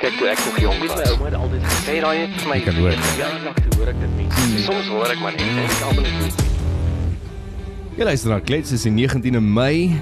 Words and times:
Kyk 0.00 0.14
toe 0.16 0.28
ek 0.32 0.38
nog 0.46 0.54
jonk 0.62 0.78
was, 0.80 0.92
my 0.96 1.08
ouma 1.12 1.26
het 1.28 1.34
altyd 1.36 1.64
gesê 1.68 1.94
raai 2.00 2.18
het 2.22 2.36
vir 2.40 2.46
my. 2.48 2.54
Ek 2.56 2.62
kan 2.70 2.76
hoor. 2.80 2.94
Ja, 3.20 3.26
nog 3.44 3.58
toe 3.60 3.74
hoor 3.76 3.90
ek 3.92 3.98
dit 4.00 4.14
nie. 4.16 4.28
Soms 4.64 4.86
hoor 4.88 5.12
ek 5.12 5.20
maar 5.20 5.34
net 5.36 5.42
en 5.44 5.58
ek 5.60 5.82
almal 5.84 6.06
net. 6.06 6.38
Jy 7.98 8.06
luister 8.08 8.32
na 8.32 8.38
Klets 8.40 8.72
is 8.72 8.86
die 8.88 8.94
19de 8.96 9.42
Mei 9.44 9.92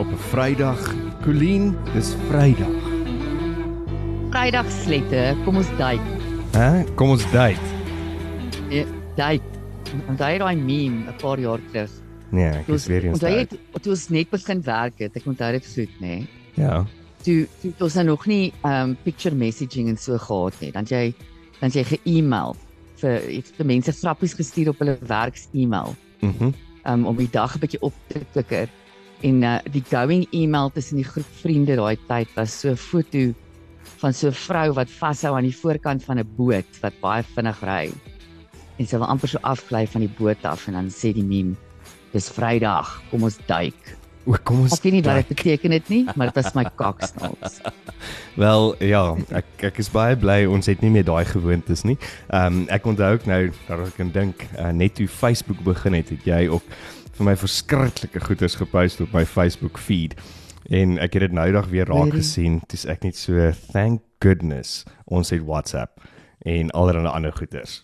op 0.00 0.08
'n 0.08 0.22
Vrydag. 0.30 0.80
Colleen, 1.26 1.74
dis 1.92 2.14
Vrydag. 2.30 2.72
Vrydag 4.32 4.72
slette, 4.72 5.36
kom 5.44 5.60
ons 5.60 5.68
duik. 5.76 6.08
Hæ? 6.56 6.88
Kom 6.96 7.12
ons 7.12 7.26
date. 7.28 7.68
Ja, 8.72 8.86
duik. 9.20 9.44
Onthou 10.08 10.38
daai 10.38 10.56
meme 10.56 11.04
'n 11.04 11.16
paar 11.20 11.36
jaar 11.36 11.60
terug. 11.68 11.90
Nee, 12.30 12.64
ek 12.64 12.68
is 12.68 12.86
weer 12.86 13.04
eens 13.04 13.20
Onthou 13.20 13.36
jy 13.36 13.44
toe 13.80 13.92
ons 13.92 14.08
net 14.08 14.30
begin 14.30 14.62
werk 14.62 14.96
het, 14.98 15.16
ek 15.16 15.26
onthou 15.26 15.52
dit 15.52 15.66
goed, 15.74 15.92
nê. 16.00 16.16
Nee. 16.16 16.28
Ja. 16.54 16.86
Toe 17.26 17.46
toe 17.62 17.72
ons 17.86 17.94
nou 17.94 18.04
nog 18.12 18.26
nie 18.26 18.52
um 18.66 18.96
picture 19.04 19.34
messaging 19.34 19.88
en 19.88 19.96
so 19.96 20.18
gehad 20.18 20.60
nie. 20.60 20.72
Dan 20.72 20.88
jy 20.88 21.14
dan 21.60 21.74
jy 21.74 21.84
ge-email 21.84 22.56
vir 23.00 23.20
vir 23.58 23.66
mense 23.66 23.92
grappies 23.92 24.34
gestuur 24.38 24.72
op 24.72 24.82
hulle 24.82 24.98
werks-e-mail. 25.06 25.96
Mhm. 26.20 26.52
um 26.88 27.06
om 27.06 27.16
die 27.16 27.30
dag 27.30 27.54
'n 27.54 27.60
bietjie 27.60 27.82
op 27.82 27.94
te 28.08 28.24
klikker. 28.32 28.68
En 29.22 29.42
uh 29.42 29.58
die 29.70 29.84
going 29.90 30.26
email 30.30 30.70
tussen 30.70 30.96
die 30.96 31.04
groep 31.04 31.26
vriende 31.42 31.76
daai 31.76 31.98
tyd 32.08 32.28
was 32.36 32.60
so 32.60 32.70
'n 32.70 32.76
foto 32.76 33.34
van 33.98 34.12
so 34.12 34.28
'n 34.28 34.32
vrou 34.32 34.72
wat 34.72 34.90
vashou 34.90 35.36
aan 35.36 35.48
die 35.48 35.60
voorkant 35.62 36.04
van 36.04 36.18
'n 36.18 36.28
boot 36.36 36.70
wat 36.80 37.00
baie 37.00 37.22
vinnig 37.22 37.60
ry. 37.62 37.90
En 38.78 38.86
sy 38.86 38.96
wil 38.96 39.06
amper 39.06 39.28
so 39.28 39.38
afgly 39.42 39.86
van 39.86 40.00
die 40.00 40.14
boot 40.18 40.44
af 40.44 40.68
en 40.68 40.74
dan 40.74 40.88
sê 40.88 41.12
die 41.12 41.24
meme 41.24 41.56
dis 42.12 42.30
Vrydag, 42.32 43.02
kom 43.10 43.22
ons 43.22 43.38
duik. 43.48 43.96
O, 44.28 44.36
kom 44.44 44.66
ons. 44.66 44.74
Ek 44.76 44.84
weet 44.84 44.98
nie 44.98 45.04
wat 45.06 45.22
dit 45.22 45.30
beteken 45.32 45.72
dit 45.72 45.86
nie, 45.88 46.00
maar 46.12 46.28
dit 46.28 46.36
was 46.36 46.52
my 46.56 46.66
kaksnaels. 46.76 47.54
Wel, 48.42 48.66
ja, 48.84 49.02
ek 49.40 49.64
ek 49.70 49.78
is 49.80 49.88
baie 49.94 50.18
bly 50.20 50.42
ons 50.52 50.68
het 50.68 50.82
nie 50.84 50.90
meer 50.92 51.06
daai 51.08 51.24
gewoontes 51.30 51.86
nie. 51.88 51.96
Ehm 52.28 52.58
um, 52.58 52.66
ek 52.74 52.86
onthou 52.92 53.08
ook 53.16 53.24
nou 53.30 53.40
dat 53.70 53.86
ek 53.86 53.96
kan 53.96 54.12
dink 54.12 54.44
uh, 54.58 54.68
net 54.76 54.98
toe 55.00 55.08
Facebook 55.08 55.62
begin 55.64 55.96
het, 55.96 56.12
het 56.12 56.28
jy 56.28 56.42
ook 56.52 56.66
vir 57.18 57.26
my 57.30 57.34
verskriklike 57.40 58.20
goeders 58.22 58.58
gepost 58.60 59.00
op 59.00 59.16
my 59.16 59.24
Facebook 59.26 59.80
feed. 59.80 60.14
En 60.68 60.98
ek 61.00 61.16
het 61.16 61.24
dit 61.28 61.36
nou 61.38 61.48
dag 61.56 61.70
weer 61.72 61.88
raak 61.88 62.12
Really? 62.12 62.20
gesien. 62.20 62.60
Dis 62.68 62.84
ek 62.84 63.08
net 63.08 63.16
so 63.16 63.48
thank 63.72 64.04
goodness 64.20 64.84
ons 65.08 65.32
het 65.32 65.40
WhatsApp 65.48 66.04
en 66.44 66.68
allerlei 66.76 67.08
ander 67.10 67.32
goeders. 67.32 67.80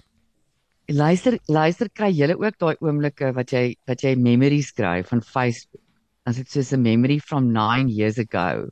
Luister, 0.93 1.39
luister 1.49 1.89
kry 1.89 2.11
julle 2.13 2.37
ook 2.37 2.59
daai 2.61 2.77
oomblikke 2.85 3.33
wat 3.33 3.57
jy 3.57 3.71
wat 3.89 4.05
jy 4.05 4.13
memories 4.21 4.75
kry 4.77 4.99
van 5.09 5.25
Facebook. 5.25 5.81
As 6.25 6.41
dit 6.41 6.49
soos 6.49 6.73
'n 6.73 6.81
memory 6.81 7.21
from 7.21 7.53
9 7.53 7.89
years 7.89 8.19
ago. 8.19 8.69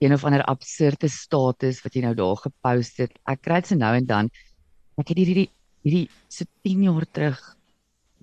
Een 0.00 0.12
of 0.12 0.24
ander 0.24 0.44
absurde 0.44 1.08
status 1.08 1.82
wat 1.82 1.94
jy 1.94 2.02
nou 2.02 2.14
daar 2.14 2.36
gepost 2.36 2.96
het. 2.98 3.12
Ek 3.26 3.42
kry 3.42 3.60
dit 3.60 3.66
se 3.66 3.76
nou 3.76 3.94
en 3.94 4.06
dan. 4.06 4.30
Ek 4.96 5.08
het 5.08 5.18
hierdie 5.18 5.50
hierdie 5.84 6.08
so 6.28 6.44
10 6.64 6.82
jaar 6.82 7.04
terug 7.12 7.56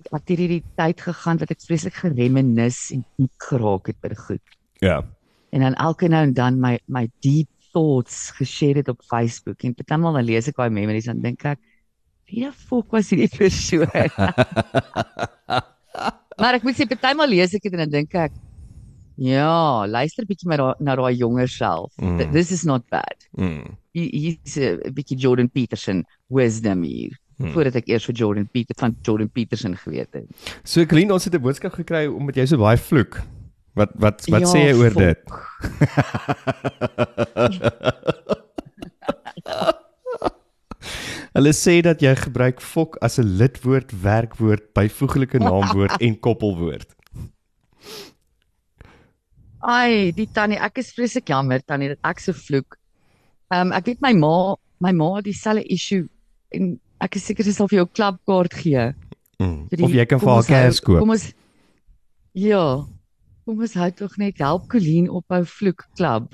wat 0.10 0.26
hierdie 0.26 0.48
hierdie 0.48 0.66
tyd 0.76 1.02
gegaan 1.02 1.38
wat 1.38 1.52
ek 1.52 1.62
vreeslik 1.62 1.94
gereminis 1.94 2.92
en 2.96 3.06
diep 3.18 3.36
geraak 3.38 3.92
het 3.92 4.00
by 4.02 4.16
goed. 4.18 4.42
Ja. 4.82 5.04
En 5.54 5.62
dan 5.62 5.76
elke 5.76 6.10
nou 6.10 6.24
en 6.26 6.34
dan 6.34 6.60
my 6.60 6.80
my 6.88 7.08
deep 7.22 7.50
thoughts 7.72 8.32
geshare 8.32 8.82
het 8.82 8.90
op 8.90 9.04
Facebook 9.06 9.64
en 9.64 9.78
partymal 9.78 10.18
dan 10.18 10.26
lees 10.26 10.48
ek 10.48 10.58
daai 10.58 10.74
memories 10.74 11.08
en 11.08 11.22
dink 11.22 11.46
ek 11.46 11.60
wie 12.26 12.46
die 12.46 12.52
fok 12.52 12.92
was 12.92 13.14
hierdie 13.14 13.30
persoon? 13.30 13.86
maar 16.40 16.54
ek 16.56 16.64
moet 16.64 16.76
sê 16.78 16.86
partymal 16.88 17.28
lees 17.30 17.54
ek 17.54 17.62
dit 17.64 17.74
en 17.74 17.80
dan 17.86 17.90
dink 17.90 18.14
ek 18.16 18.32
ja, 19.18 19.86
luister 19.86 20.26
bietjie 20.26 20.48
maar 20.50 20.58
na- 20.58 20.76
na 20.80 20.96
daai 20.96 21.14
jonger 21.16 21.48
self. 21.48 21.92
Mm. 22.02 22.32
This 22.32 22.52
is 22.52 22.64
not 22.66 22.82
bad. 22.90 23.16
Mm. 23.38 23.76
Hy 23.94 24.10
hy's 24.14 24.58
'n 24.58 24.80
bietjie 24.96 25.18
Jordan 25.18 25.50
Peterson 25.50 26.04
wisdom 26.30 26.82
hier. 26.84 27.12
Hmm. 27.38 27.52
Voordat 27.54 27.76
ek 27.76 27.88
eers 27.90 28.06
vir 28.06 28.16
Jordan 28.16 28.48
Peter 28.48 28.76
van 28.78 28.96
Jordan 29.04 29.30
Peterson 29.30 29.76
geweet 29.76 30.08
het. 30.14 30.26
So 30.64 30.86
Colleen, 30.86 31.12
ons 31.12 31.24
het 31.26 31.34
'n 31.36 31.42
boodskap 31.42 31.74
gekry 31.74 32.06
omdat 32.08 32.36
jy 32.36 32.46
so 32.46 32.58
baie 32.58 32.78
vloek. 32.78 33.22
Wat 33.74 33.90
wat 33.96 34.22
wat 34.30 34.42
Ja, 34.42 34.48
sê 34.48 34.58
jy 34.70 34.74
oor 34.78 34.92
fok. 34.92 35.00
dit? 35.00 35.18
Hulle 41.36 41.54
sê 41.56 41.78
dat 41.86 42.02
jy 42.04 42.12
gebruik 42.20 42.60
fok 42.62 42.98
as 43.02 43.18
'n 43.20 43.38
lidwoord, 43.40 43.92
werkwoord, 44.04 44.74
byvoeglike 44.76 45.40
naamwoord 45.40 46.02
en 46.02 46.20
koppelwoord. 46.20 46.90
Ai, 49.62 50.12
die 50.18 50.28
tannie, 50.34 50.58
ek 50.58 50.80
is 50.82 50.92
vreeslik 50.96 51.30
jammer 51.30 51.62
tannie 51.62 51.92
dat 51.94 52.00
ek 52.04 52.20
so 52.20 52.34
vloek. 52.34 52.78
Ehm 53.54 53.68
um, 53.70 53.74
ek 53.78 53.86
weet 53.92 54.02
my 54.02 54.14
ma, 54.18 54.56
my 54.82 54.92
ma 54.92 55.16
het 55.20 55.26
dieselfde 55.30 55.64
issue 55.70 56.08
en 56.52 56.80
ek 57.02 57.16
is 57.16 57.26
seker 57.30 57.44
sy 57.46 57.52
sal 57.54 57.68
vir 57.70 57.82
jou 57.84 57.88
klapkaart 57.94 58.54
gee. 58.54 58.88
Mm. 59.40 59.68
die- 59.70 59.84
Of 59.86 59.92
jy 59.94 60.06
kan 60.06 60.20
vir 60.20 60.30
haar 60.30 60.44
kers 60.50 60.80
koop. 60.82 61.00
Kom 61.00 61.10
ons 61.12 61.34
Ja. 62.34 62.86
Kom 63.46 63.60
ons 63.60 63.74
hou 63.74 63.92
tog 63.92 64.18
net 64.18 64.38
help 64.40 64.68
Colleen 64.70 65.10
ophou 65.10 65.44
vloek 65.46 65.86
klub. 65.98 66.34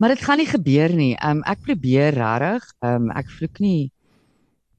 Maar 0.00 0.08
dit 0.14 0.22
gaan 0.24 0.38
nie 0.38 0.46
gebeur 0.46 0.88
nie. 0.94 1.14
Ehm 1.16 1.38
um, 1.38 1.42
ek 1.46 1.60
probeer 1.62 2.12
regtig. 2.14 2.70
Ehm 2.82 3.08
um, 3.08 3.10
ek 3.10 3.26
vloek 3.30 3.60
nie 3.60 3.90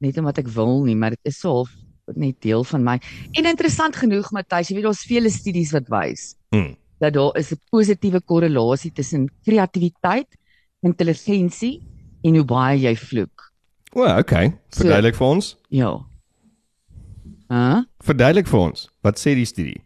net 0.01 0.17
omdat 0.17 0.37
ek 0.41 0.47
wil 0.55 0.83
nie, 0.85 0.95
maar 0.95 1.09
dit 1.15 1.19
is 1.31 1.39
so 1.39 1.49
half 1.61 1.69
net 2.15 2.41
deel 2.43 2.63
van 2.67 2.83
my. 2.83 2.97
En 3.37 3.45
interessant 3.45 3.95
genoeg 3.95 4.31
Matthys, 4.35 4.67
jy 4.69 4.75
weet 4.75 4.83
daar's 4.89 5.05
vele 5.07 5.29
studies 5.29 5.71
wat 5.71 5.87
wys 5.89 6.35
Mm. 6.51 6.75
dat 6.99 7.13
daar 7.13 7.37
is 7.37 7.51
'n 7.51 7.59
positiewe 7.71 8.19
korrelasie 8.21 8.91
tussen 8.91 9.29
kreatiwiteit, 9.45 10.27
intelligensie 10.83 11.81
en 12.23 12.35
hoe 12.35 12.43
baie 12.45 12.79
jy 12.79 12.95
vloek. 12.95 13.51
O, 13.93 14.03
okay. 14.17 14.49
So- 14.69 14.81
Verduidelik 14.83 15.15
vir 15.15 15.27
ons. 15.27 15.57
Ja. 15.69 15.99
Hæ? 17.51 17.83
Verduidelik 18.03 18.47
vir 18.47 18.59
ons. 18.59 18.89
Wat 19.03 19.19
sê 19.19 19.33
die 19.35 19.45
studie? 19.45 19.81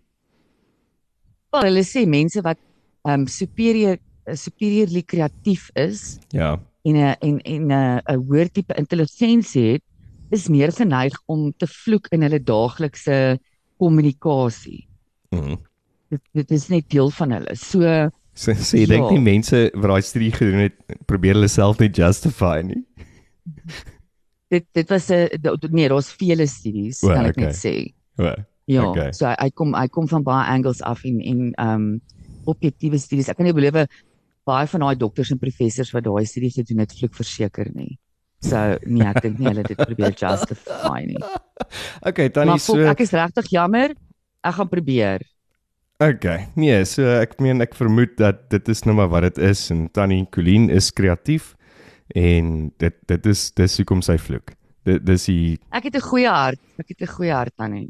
Wel, 1.52 1.64
hulle 1.70 1.84
sê 1.84 2.06
mense 2.08 2.42
wat 2.46 2.58
ehm 3.06 3.22
um, 3.22 3.28
superior 3.28 3.98
superiorly 4.34 5.04
kreatief 5.06 5.70
is 5.76 6.20
Ja. 6.32 6.60
en 6.84 6.96
'n 6.96 7.16
en 7.22 7.40
en 7.42 7.72
'n 7.72 8.02
'n 8.08 8.26
hoër 8.28 8.50
tipe 8.52 8.74
intelligensie 8.78 9.72
het, 9.74 9.84
is 10.32 10.48
meer 10.50 10.72
geneig 10.72 11.14
om 11.28 11.52
te 11.58 11.68
vloek 11.68 12.08
in 12.12 12.22
hulle 12.26 12.40
daaglikse 12.40 13.38
kommunikasie. 13.78 14.86
Mm. 15.32 15.58
Dit 16.10 16.22
dit 16.34 16.52
is 16.52 16.70
net 16.70 16.90
deel 16.90 17.12
van 17.12 17.32
hulle. 17.32 17.56
So 17.56 18.10
So 18.36 18.52
sê 18.52 18.82
jy 18.84 18.88
dink 18.92 19.06
Ja. 19.06 19.12
nie 19.16 19.24
mense 19.24 19.72
wat 19.76 19.90
daai 19.90 20.02
studie 20.04 20.32
gedoen 20.32 20.66
het 20.66 20.76
probeer 21.08 21.36
hulle 21.38 21.48
self 21.48 21.80
net 21.80 21.96
justify 21.96 22.62
nie. 22.68 22.84
dit 24.52 24.66
dit 24.74 24.90
was 24.90 25.10
'n 25.10 25.30
nee, 25.72 25.88
daar's 25.90 26.12
vele 26.12 26.48
studies, 26.48 27.04
O, 27.04 27.08
kan 27.08 27.26
ek 27.26 27.38
okay. 27.38 27.46
net 27.46 27.56
sê. 27.56 27.94
O. 28.20 28.34
Ja, 28.68 28.90
Okay. 28.90 29.12
so 29.14 29.26
hy, 29.26 29.36
hy 29.40 29.50
kom 29.52 29.74
hy 29.74 29.88
kom 29.88 30.08
van 30.08 30.24
baie 30.24 30.50
angles 30.50 30.82
af 30.82 31.06
en 31.06 31.22
en 31.22 31.54
ehm 31.54 31.70
um, 31.76 32.02
objektiewe 32.46 32.98
studies. 33.00 33.30
Ek 33.30 33.38
kan 33.38 33.46
nie 33.46 33.54
belowe 33.54 33.88
baie 34.46 34.68
van 34.68 34.82
daai 34.82 34.96
dokters 34.96 35.32
en 35.32 35.40
professors 35.40 35.92
wat 35.94 36.04
daai 36.04 36.26
studie 36.26 36.52
gedoen 36.52 36.80
het 36.80 36.94
vloek 36.94 37.16
verseker 37.16 37.72
nie. 37.74 37.98
So 38.46 38.62
nee, 38.86 39.06
ek 39.10 39.22
dink 39.26 39.40
nie 39.40 39.50
hulle 39.50 39.64
het 39.64 39.72
dit 39.74 39.80
probeer 39.82 40.18
justify 40.24 41.02
nie. 41.08 41.22
Okay, 42.06 42.30
tannie 42.30 42.60
so 42.62 42.78
ek 42.86 43.02
is 43.06 43.14
regtig 43.16 43.50
jammer. 43.54 43.96
Ek 44.46 44.60
gaan 44.60 44.70
probeer. 44.70 45.26
Okay. 46.04 46.50
Nee, 46.60 46.84
so 46.86 47.08
ek 47.22 47.38
meen 47.42 47.64
ek 47.64 47.76
vermoed 47.78 48.18
dat 48.20 48.50
dit 48.52 48.72
is 48.74 48.84
nou 48.86 48.98
maar 48.98 49.10
wat 49.14 49.30
dit 49.30 49.40
is 49.48 49.62
en 49.72 49.86
Tannie 49.96 50.26
Colleen 50.36 50.68
is 50.70 50.92
kreatief 50.92 51.54
en 52.14 52.70
dit 52.84 52.98
dit 53.08 53.30
is 53.32 53.48
dis 53.56 53.78
hoekom 53.80 54.04
sy 54.06 54.18
vloek. 54.22 54.54
Dit 54.86 55.06
dis 55.08 55.30
die 55.32 55.58
Ek 55.72 55.88
het 55.88 55.96
'n 55.96 56.04
goeie 56.04 56.30
hart. 56.30 56.62
Ek 56.78 56.92
het 56.92 57.02
'n 57.02 57.16
goeie 57.16 57.34
hart 57.34 57.56
hom. 57.58 57.88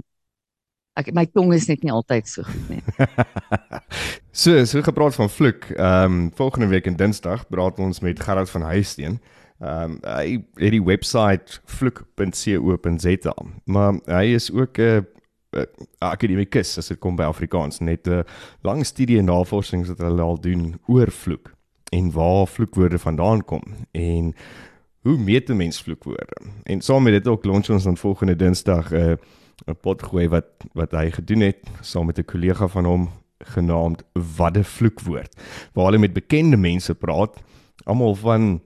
Ek 0.96 1.12
my 1.14 1.26
tong 1.26 1.52
is 1.54 1.68
net 1.68 1.84
nie 1.84 1.92
altyd 1.92 2.28
so 2.28 2.44
goed 2.44 2.70
nie. 2.70 2.84
So, 4.36 4.66
so 4.66 4.82
gepraat 4.84 5.16
van 5.16 5.30
vloek. 5.30 5.70
Ehm 5.78 6.12
um, 6.12 6.32
volgende 6.36 6.68
week 6.68 6.86
in 6.86 6.96
Dinsdag 6.96 7.48
praat 7.48 7.80
ons 7.80 8.00
met 8.00 8.20
Gerard 8.20 8.50
van 8.50 8.62
Huisteen. 8.62 9.22
Ehm 9.66 9.92
um, 9.92 9.98
hy 10.06 10.38
het 10.62 10.72
die 10.76 10.84
webwerf 10.84 11.62
vloek.co.za. 11.66 13.36
Maar 13.64 14.00
hy 14.06 14.26
is 14.38 14.52
ook 14.52 14.78
'n 14.78 14.82
uh, 14.82 15.02
uh, 15.58 15.64
akademikus 15.98 16.78
as 16.78 16.88
dit 16.88 17.00
kom 17.00 17.16
by 17.16 17.24
Afrikaans. 17.24 17.80
Net 17.80 18.08
'n 18.08 18.12
uh, 18.12 18.24
lang 18.62 18.86
studie 18.86 19.18
en 19.18 19.26
navorsing 19.26 19.88
wat 19.88 19.98
hulle 19.98 20.22
al 20.22 20.40
doen 20.40 20.76
oor 20.86 21.12
vloek 21.12 21.54
en 21.90 22.12
waar 22.12 22.48
vloekwoorde 22.48 23.00
vandaan 23.00 23.46
kom 23.46 23.64
en 23.92 24.36
hoe 25.02 25.18
meet 25.18 25.50
'n 25.50 25.58
mens 25.58 25.82
vloekwoorde. 25.82 26.38
En 26.64 26.82
saam 26.82 27.04
met 27.04 27.14
dit 27.14 27.28
ook 27.28 27.46
launch 27.46 27.70
ons 27.70 27.84
dan 27.84 27.98
volgende 27.98 28.36
Dinsdag 28.36 28.92
'n 28.92 28.96
uh, 28.96 29.16
'n 29.66 29.78
pot 29.82 30.04
gooi 30.04 30.28
wat 30.28 30.46
wat 30.74 30.92
hy 30.92 31.12
gedoen 31.12 31.40
het 31.40 31.60
saam 31.82 32.06
met 32.06 32.18
'n 32.18 32.26
kollega 32.26 32.68
van 32.68 32.86
hom 32.86 33.10
genaamd 33.40 34.04
Wadde 34.38 34.64
vloekwoord 34.64 35.42
waar 35.74 35.86
hulle 35.86 35.98
met 35.98 36.14
bekende 36.14 36.58
mense 36.58 36.96
praat 36.96 37.44
almal 37.84 38.16
van 38.16 38.62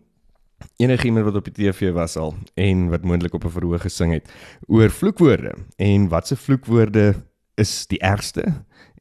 enigiemand 0.78 1.26
wat 1.26 1.36
op 1.36 1.46
die 1.54 1.54
TV 1.72 1.92
was 1.94 2.18
al 2.18 2.36
en 2.56 2.90
wat 2.90 3.04
moontlik 3.04 3.34
op 3.34 3.46
'n 3.46 3.50
verhoog 3.50 3.82
gesing 3.82 4.12
het 4.14 4.30
oor 4.68 4.90
vloekwoorde 4.90 5.54
en 5.78 6.08
watse 6.10 6.36
vloekwoorde 6.36 7.14
is 7.56 7.88
die 7.88 8.00
ergste 8.00 8.44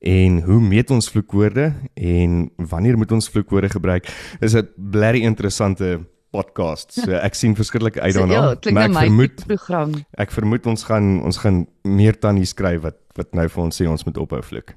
en 0.00 0.43
hoe 0.43 0.60
meet 0.60 0.90
ons 0.90 1.10
vloekwoorde 1.10 1.72
en 1.94 2.50
wanneer 2.56 2.96
moet 2.99 3.12
ons 3.12 3.28
vloekwoorde 3.28 3.69
gebruik 3.69 4.06
is 4.40 4.55
'n 4.55 4.69
blerry 4.76 5.20
interessante 5.22 6.00
podcast. 6.31 6.93
So 6.93 7.10
ek 7.12 7.34
sien 7.34 7.55
verskriklik 7.56 7.99
uit 7.99 8.12
So, 8.14 8.19
daarna. 8.26 8.34
ja, 8.49 8.54
klink 8.54 8.75
maar 8.76 8.88
ek 8.88 8.94
vermoed 8.94 9.46
program. 9.46 9.93
ek 10.19 10.31
vermoed 10.31 10.66
ons 10.66 10.82
gaan 10.84 11.22
ons 11.25 11.37
gaan 11.37 11.66
meer 11.82 12.19
tannie 12.19 12.44
skryf 12.44 12.81
wat 12.82 12.96
wat 13.14 13.32
nou 13.34 13.49
vir 13.49 13.62
ons 13.64 13.82
sê 13.82 13.87
ons 13.88 14.04
moet 14.04 14.16
ophou 14.19 14.43
vloek. 14.43 14.75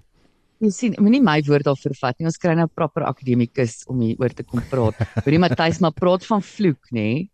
Jy 0.62 0.70
sien, 0.70 0.96
moenie 1.02 1.24
my 1.26 1.40
woord 1.48 1.66
daar 1.66 1.78
vervat 1.80 2.20
nie. 2.20 2.28
Ons 2.30 2.38
kry 2.38 2.54
nou 2.54 2.68
'n 2.68 2.76
proper 2.78 3.02
akademikus 3.10 3.82
om 3.90 4.00
hier 4.00 4.16
oor 4.22 4.30
te 4.30 4.44
kom 4.44 4.62
praat. 4.70 4.94
Hoorie 5.26 5.40
Matthys, 5.42 5.80
maar 5.82 5.92
praat 5.92 6.24
van 6.24 6.42
vloek, 6.42 6.92
nê? 6.94 7.30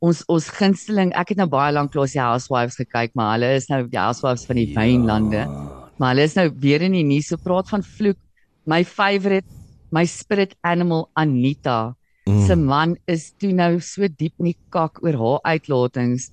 Ons 0.00 0.24
ons 0.28 0.48
gunsteling, 0.48 1.12
ek 1.12 1.28
het 1.30 1.38
nou 1.38 1.46
baie 1.46 1.72
lank 1.72 1.94
lank 1.94 2.12
die 2.12 2.20
Housewives 2.20 2.76
gekyk, 2.80 3.12
maar 3.14 3.36
hulle 3.36 3.52
is 3.54 3.68
nou 3.68 3.86
die 3.86 4.00
Housewives 4.00 4.46
van 4.46 4.56
die 4.56 4.72
wynlande. 4.74 5.44
Maar 5.98 6.14
hulle 6.14 6.24
is 6.24 6.34
nou 6.34 6.48
weer 6.48 6.80
in 6.82 6.92
die 6.92 7.04
nuus. 7.04 7.28
So 7.28 7.36
praat 7.36 7.68
van 7.68 7.82
vloek. 7.82 8.18
My 8.64 8.82
favourite, 8.82 9.46
my 9.92 10.06
spirit 10.06 10.56
animal 10.64 11.10
Anita. 11.14 11.94
Mm. 12.26 12.46
Se 12.46 12.56
man 12.56 12.96
is 13.06 13.32
toe 13.38 13.52
nou 13.52 13.78
so 13.78 14.08
diep 14.08 14.32
in 14.40 14.52
die 14.52 14.58
kak 14.70 15.02
oor 15.04 15.18
haar 15.20 15.40
uitlatings 15.54 16.30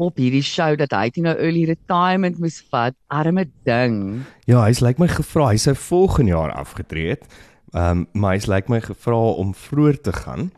op 0.00 0.16
hierdie 0.20 0.44
show 0.44 0.72
dat 0.80 0.94
hy 0.96 1.10
toe 1.12 1.24
nou 1.26 1.36
early 1.36 1.66
retirement 1.68 2.38
moes 2.40 2.60
vat. 2.72 2.96
Arme 3.08 3.46
ding. 3.68 4.22
Ja, 4.50 4.64
hy's 4.64 4.80
lyk 4.84 4.98
my 5.02 5.08
gevra, 5.10 5.50
hy 5.52 5.60
sou 5.60 5.74
volgende 5.76 6.34
jaar 6.34 6.54
afgetree 6.56 7.14
het. 7.16 7.28
Ehm 7.74 8.02
um, 8.02 8.06
maar 8.12 8.34
hy's 8.34 8.48
lyk 8.50 8.68
my 8.68 8.80
gevra 8.82 9.20
om 9.38 9.54
vroeër 9.54 10.00
te 10.00 10.12
gaan 10.12 10.50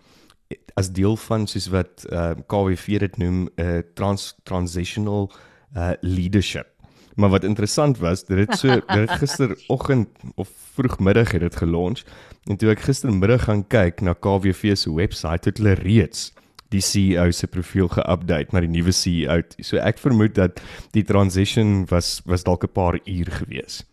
as 0.74 0.92
deel 0.92 1.16
van 1.16 1.46
soos 1.46 1.68
wat 1.72 2.06
ehm 2.08 2.38
uh, 2.38 2.44
KWV 2.46 2.98
dit 3.06 3.16
noem 3.20 3.38
'n 3.44 3.50
uh, 3.60 3.80
trans 3.94 4.34
transitional 4.44 5.30
uh 5.76 5.92
leadership. 6.00 6.68
Maar 7.14 7.28
wat 7.28 7.44
interessant 7.44 7.98
was, 7.98 8.24
dit 8.24 8.38
het 8.38 8.58
so 8.58 8.68
dit 8.68 9.08
het 9.08 9.10
gisteroggend 9.10 10.08
of 10.34 10.48
vroegmiddag 10.74 11.32
het 11.32 11.40
dit 11.40 11.56
gelons 11.56 12.04
en 12.44 12.56
toe 12.56 12.70
ek 12.72 12.80
gistermiddag 12.80 13.44
gaan 13.44 13.66
kyk 13.66 14.00
na 14.00 14.12
KWV 14.12 14.76
se 14.76 14.94
webwerf 14.94 15.44
het 15.44 15.56
hulle 15.56 15.72
reeds 15.72 16.32
die 16.72 16.82
CEO 16.82 17.30
se 17.30 17.46
profiel 17.46 17.88
geupdate 17.92 18.54
na 18.54 18.62
die 18.64 18.72
nuwe 18.72 18.92
CEO. 18.96 19.40
So 19.60 19.80
ek 19.82 20.00
vermoed 20.02 20.34
dat 20.38 20.60
die 20.96 21.04
transition 21.04 21.86
was 21.90 22.20
was 22.26 22.44
dalk 22.44 22.64
'n 22.64 22.72
paar 22.72 22.98
uur 23.04 23.30
gewees. 23.30 23.84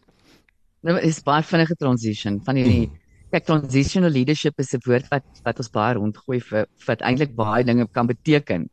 Dit 0.82 0.94
Nou, 0.94 1.00
is 1.04 1.22
baie 1.24 1.44
vinnige 1.44 1.76
transition 1.76 2.40
van 2.46 2.56
die 2.56 2.88
Mm. 2.88 2.92
kyk 3.32 3.46
transitional 3.46 4.10
leadership 4.10 4.60
is 4.60 4.74
'n 4.74 4.80
woord 4.86 5.10
wat 5.12 5.24
wat 5.44 5.60
ons 5.60 5.70
baie 5.70 5.94
rondgooi 5.96 6.40
vir 6.40 6.68
wat 6.88 7.02
eintlik 7.02 7.36
baie 7.36 7.64
dinge 7.64 7.88
kan 7.92 8.08
beteken. 8.08 8.70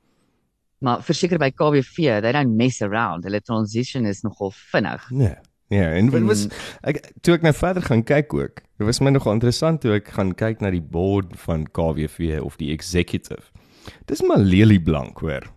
Maar 0.80 1.02
verseker 1.02 1.38
by 1.38 1.50
KWV, 1.50 2.20
they 2.20 2.32
don't 2.32 2.56
mess 2.56 2.82
around. 2.82 3.24
Hulle 3.24 3.40
transition 3.40 4.06
is 4.06 4.22
nogal 4.22 4.52
vinnig. 4.72 5.10
Nee. 5.10 5.36
Ja, 5.68 5.90
en 5.98 6.10
dit 6.10 6.22
was 6.22 6.46
ek 6.86 7.00
toe 7.26 7.34
ek 7.34 7.42
nou 7.42 7.52
verder 7.52 7.82
gaan 7.82 8.04
kyk 8.06 8.34
ook. 8.34 8.62
Dit 8.78 8.86
was 8.86 9.00
my 9.00 9.10
nogal 9.10 9.32
interessant 9.32 9.80
toe 9.82 9.96
ek 9.96 10.12
gaan 10.14 10.32
kyk 10.38 10.60
na 10.62 10.70
die 10.70 10.84
board 10.84 11.34
van 11.42 11.66
KWV 11.66 12.38
of 12.40 12.56
die 12.56 12.70
executive. 12.70 13.50
Dis 14.06 14.22
maar 14.22 14.38
lelieblank 14.38 15.18
hoor. 15.18 15.52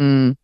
Mm. 0.00 0.36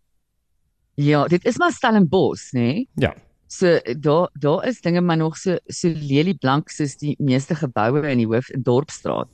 Ja, 0.94 1.26
dit 1.28 1.44
is 1.44 1.56
maar 1.58 1.72
Stellenbosch, 1.72 2.52
nê? 2.52 2.60
Nee? 2.60 2.88
Ja. 2.94 3.14
So 3.48 3.78
daar 4.00 4.28
daar 4.32 4.66
is 4.66 4.80
dinge 4.80 5.00
maar 5.00 5.16
nog 5.16 5.36
so 5.36 5.56
so 5.66 5.88
lelieblank 5.88 6.68
soos 6.68 6.96
die 6.96 7.14
meeste 7.18 7.54
geboue 7.54 8.08
in 8.10 8.18
die 8.18 8.26
hoof 8.26 8.48
in 8.50 8.62
Dorpsstraat. 8.62 9.28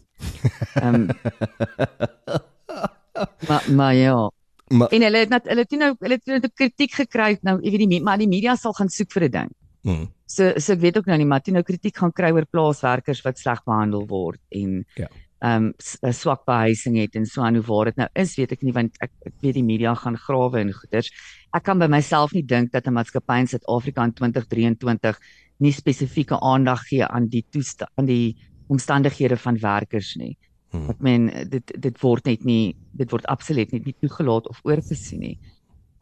Ehm 0.74 0.94
um, 0.94 1.06
maar 3.48 3.64
maar 3.72 3.94
ja. 3.94 4.30
Maar 4.68 4.88
En 4.88 5.02
hulle 5.02 5.18
het 5.18 5.28
net 5.28 5.46
hulle 5.48 5.60
het 5.60 5.70
nou 5.76 5.94
hulle 5.98 6.14
het 6.14 6.26
nou 6.26 6.40
kritiek 6.54 6.92
gekry 6.94 7.38
nou 7.42 7.58
jy 7.62 7.70
weet 7.76 7.88
me- 7.88 8.00
maar 8.00 8.18
die 8.18 8.28
media 8.28 8.54
sal 8.56 8.72
gaan 8.72 8.88
soek 8.88 9.10
vir 9.12 9.22
'n 9.24 9.30
ding. 9.30 9.50
mm, 9.82 10.06
So 10.26 10.52
so 10.58 10.72
ek 10.72 10.80
weet 10.80 10.96
ook 10.98 11.06
nou 11.06 11.18
nie 11.18 11.26
maar 11.26 11.40
toe 11.40 11.52
nou 11.52 11.62
kritiek 11.64 11.96
gaan 11.96 12.12
kry 12.12 12.30
oor 12.32 12.46
plaaswerkers 12.46 13.20
wat 13.24 13.38
sleg 13.38 13.64
behandel 13.64 14.06
word 14.06 14.40
en 14.50 14.84
Ja. 14.94 15.08
Um, 15.42 15.72
swak 15.78 16.44
behuising 16.46 16.96
het 17.00 17.16
en 17.18 17.26
so 17.26 17.42
aan 17.42 17.58
hoe 17.58 17.66
waar 17.66 17.90
dit 17.90 17.96
nou 18.00 18.08
is 18.18 18.34
weet 18.38 18.52
ek 18.52 18.62
nie 18.62 18.74
want 18.76 18.96
ek 19.02 19.10
ek 19.26 19.34
weet 19.42 19.58
die 19.58 19.66
media 19.66 19.94
gaan 19.98 20.16
grawe 20.16 20.60
en 20.60 20.72
goeters. 20.72 21.10
Ek 21.52 21.64
kan 21.66 21.78
by 21.82 21.88
myself 21.90 22.32
nie 22.32 22.44
dink 22.46 22.72
dat 22.72 22.86
'n 22.86 22.94
maatskappy 22.94 23.40
in 23.40 23.50
Suid-Afrika 23.50 24.04
in 24.04 24.12
2023 24.12 25.18
nie 25.58 25.72
spesifieke 25.72 26.38
aandag 26.40 26.86
gee 26.88 27.04
aan 27.04 27.28
die 27.28 27.44
toestand 27.50 27.90
aan 27.96 28.06
die 28.06 28.36
omstandighede 28.68 29.36
van 29.36 29.58
werkers 29.58 30.16
nie. 30.16 30.36
mm. 30.72 30.90
Ek 30.90 31.00
meen 31.00 31.30
dit 31.50 31.72
dit 31.78 32.00
word 32.00 32.24
net 32.26 32.44
nie 32.44 32.74
dit 32.92 33.10
word 33.10 33.26
absoluut 33.26 33.72
net 33.72 33.84
nie 33.84 33.96
toegelaat 34.00 34.48
of 34.48 34.60
oorgesien 34.64 35.20
nie. 35.20 35.38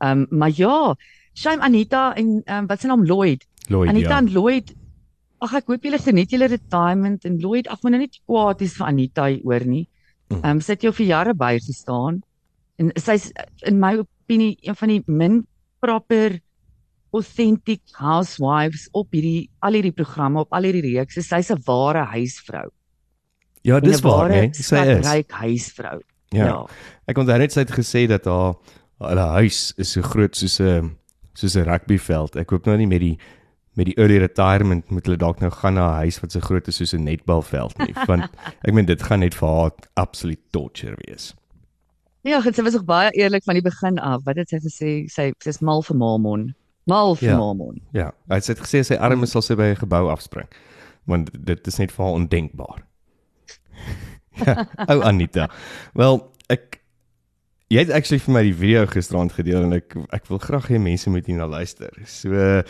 Um, 0.00 0.26
maar 0.30 0.52
ja, 0.54 0.94
shame 1.34 1.62
Anita 1.62 2.14
en 2.16 2.42
um, 2.46 2.66
wat 2.66 2.80
se 2.80 2.86
naam 2.86 3.04
Lloyd. 3.04 3.44
Lloyd 3.68 3.88
Anita 3.88 4.08
ja. 4.08 4.18
en 4.18 4.30
Lloyd. 4.32 4.74
Ag 5.40 5.54
ek 5.54 5.70
hoop 5.72 5.84
julle 5.84 5.98
geniet 5.98 6.32
julle 6.34 6.50
retirement 6.52 7.24
en 7.24 7.38
Lloyd, 7.40 7.68
ag 7.68 7.80
moet 7.82 7.94
nou 7.94 8.00
nie 8.02 8.10
kwaad 8.12 8.60
is 8.62 8.74
vir 8.76 8.86
Anita 8.86 9.28
hier 9.30 9.44
oor 9.48 9.64
nie. 9.64 9.86
Mm. 10.30 10.42
Ehm 10.42 10.50
um, 10.50 10.60
sy 10.60 10.76
het 10.76 10.84
jou 10.84 10.92
vir 10.92 11.06
jare 11.06 11.34
bygestaan 11.34 12.20
en 12.80 12.92
sy's 12.96 13.30
in 13.68 13.80
my 13.80 13.96
opinie 14.00 14.56
een 14.62 14.76
van 14.76 14.88
die 14.88 15.02
min 15.06 15.40
proper 15.80 16.38
authentic 17.16 17.80
housewives 17.98 18.86
op 18.94 19.10
hierdie 19.16 19.48
al 19.66 19.78
hierdie 19.78 19.94
programme 19.96 20.44
op 20.44 20.52
al 20.54 20.68
hierdie 20.68 20.94
reekse. 20.94 21.22
Sy's 21.22 21.50
'n 21.50 21.62
ware 21.66 22.04
huisvrou. 22.14 22.68
Ja, 23.62 23.80
dis 23.80 24.00
'n 24.00 24.06
waar, 24.06 24.28
nee, 24.28 24.50
sy 24.52 24.76
is. 24.76 25.06
ryk 25.06 25.30
huisvrou. 25.30 26.00
Ja. 26.30 26.46
ja. 26.46 26.66
Ek 27.06 27.18
onthou 27.18 27.38
net 27.38 27.52
sy 27.52 27.60
het 27.60 27.74
gesê 27.74 28.06
dat 28.06 28.24
haar 28.24 28.54
hulle 29.00 29.26
huis 29.40 29.72
is 29.76 29.92
so 29.92 30.02
groot 30.02 30.36
soos 30.36 30.60
'n 30.60 30.96
soos 31.34 31.56
'n 31.56 31.64
rugbyveld. 31.64 32.36
Ek 32.36 32.50
hoop 32.50 32.66
nou 32.66 32.76
nie 32.76 32.86
met 32.86 33.00
die 33.00 33.18
met 33.78 33.86
die 33.86 33.96
early 33.98 34.18
retirement 34.18 34.90
moet 34.90 35.06
hulle 35.06 35.16
dalk 35.16 35.40
nou 35.40 35.50
gaan 35.50 35.74
na 35.74 35.86
'n 35.90 36.00
huis 36.04 36.20
wat 36.20 36.32
so 36.32 36.40
groot 36.40 36.68
is 36.68 36.76
soos 36.76 36.92
'n 36.94 37.04
netbalveld 37.04 37.78
nie, 37.78 37.94
want 38.10 38.24
ek 38.64 38.72
meen 38.74 38.86
dit 38.86 39.02
gaan 39.02 39.20
net 39.20 39.34
vir 39.34 39.48
haar 39.48 39.70
absoluut 39.94 40.40
torture 40.52 40.96
wees. 41.06 41.34
Ja, 42.22 42.40
sy 42.42 42.62
was 42.62 42.74
ook 42.76 42.84
baie 42.84 43.10
eerlik 43.16 43.44
van 43.44 43.54
die 43.54 43.62
begin 43.64 43.98
af. 43.98 44.24
Wat 44.24 44.36
het 44.36 44.48
sy 44.48 44.58
gesê? 44.60 44.90
Sy 45.08 45.32
sy's 45.40 45.60
mal 45.60 45.82
vir 45.82 45.96
Maamon. 45.96 46.54
Mal 46.86 47.14
vir 47.16 47.28
Ja. 47.30 47.36
Maamon. 47.38 47.80
Ja, 47.92 48.10
hy 48.28 48.34
het 48.34 48.58
gesê 48.60 48.82
sy 48.84 48.94
arme 48.94 49.26
sal 49.26 49.42
sy 49.42 49.54
by 49.54 49.70
'n 49.72 49.76
gebou 49.76 50.10
afspring. 50.10 50.48
Want 51.06 51.30
dit 51.46 51.66
is 51.66 51.78
net 51.78 51.92
vir 51.92 52.04
haar 52.04 52.14
ondenkbaar. 52.14 52.84
ja, 54.46 54.66
ou 54.88 55.02
Anita. 55.02 55.48
Wel, 55.94 56.20
ek 56.50 56.80
jy 57.70 57.78
het 57.78 57.90
actually 57.90 58.18
vir 58.18 58.34
my 58.34 58.42
die 58.42 58.54
video 58.54 58.86
gisterand 58.86 59.32
gedeel 59.32 59.62
en 59.62 59.72
ek 59.72 59.96
ek 60.12 60.26
wil 60.28 60.38
graag 60.38 60.68
hê 60.68 60.78
mense 60.78 61.10
moet 61.10 61.26
hierna 61.26 61.46
luister. 61.46 61.90
So 62.04 62.62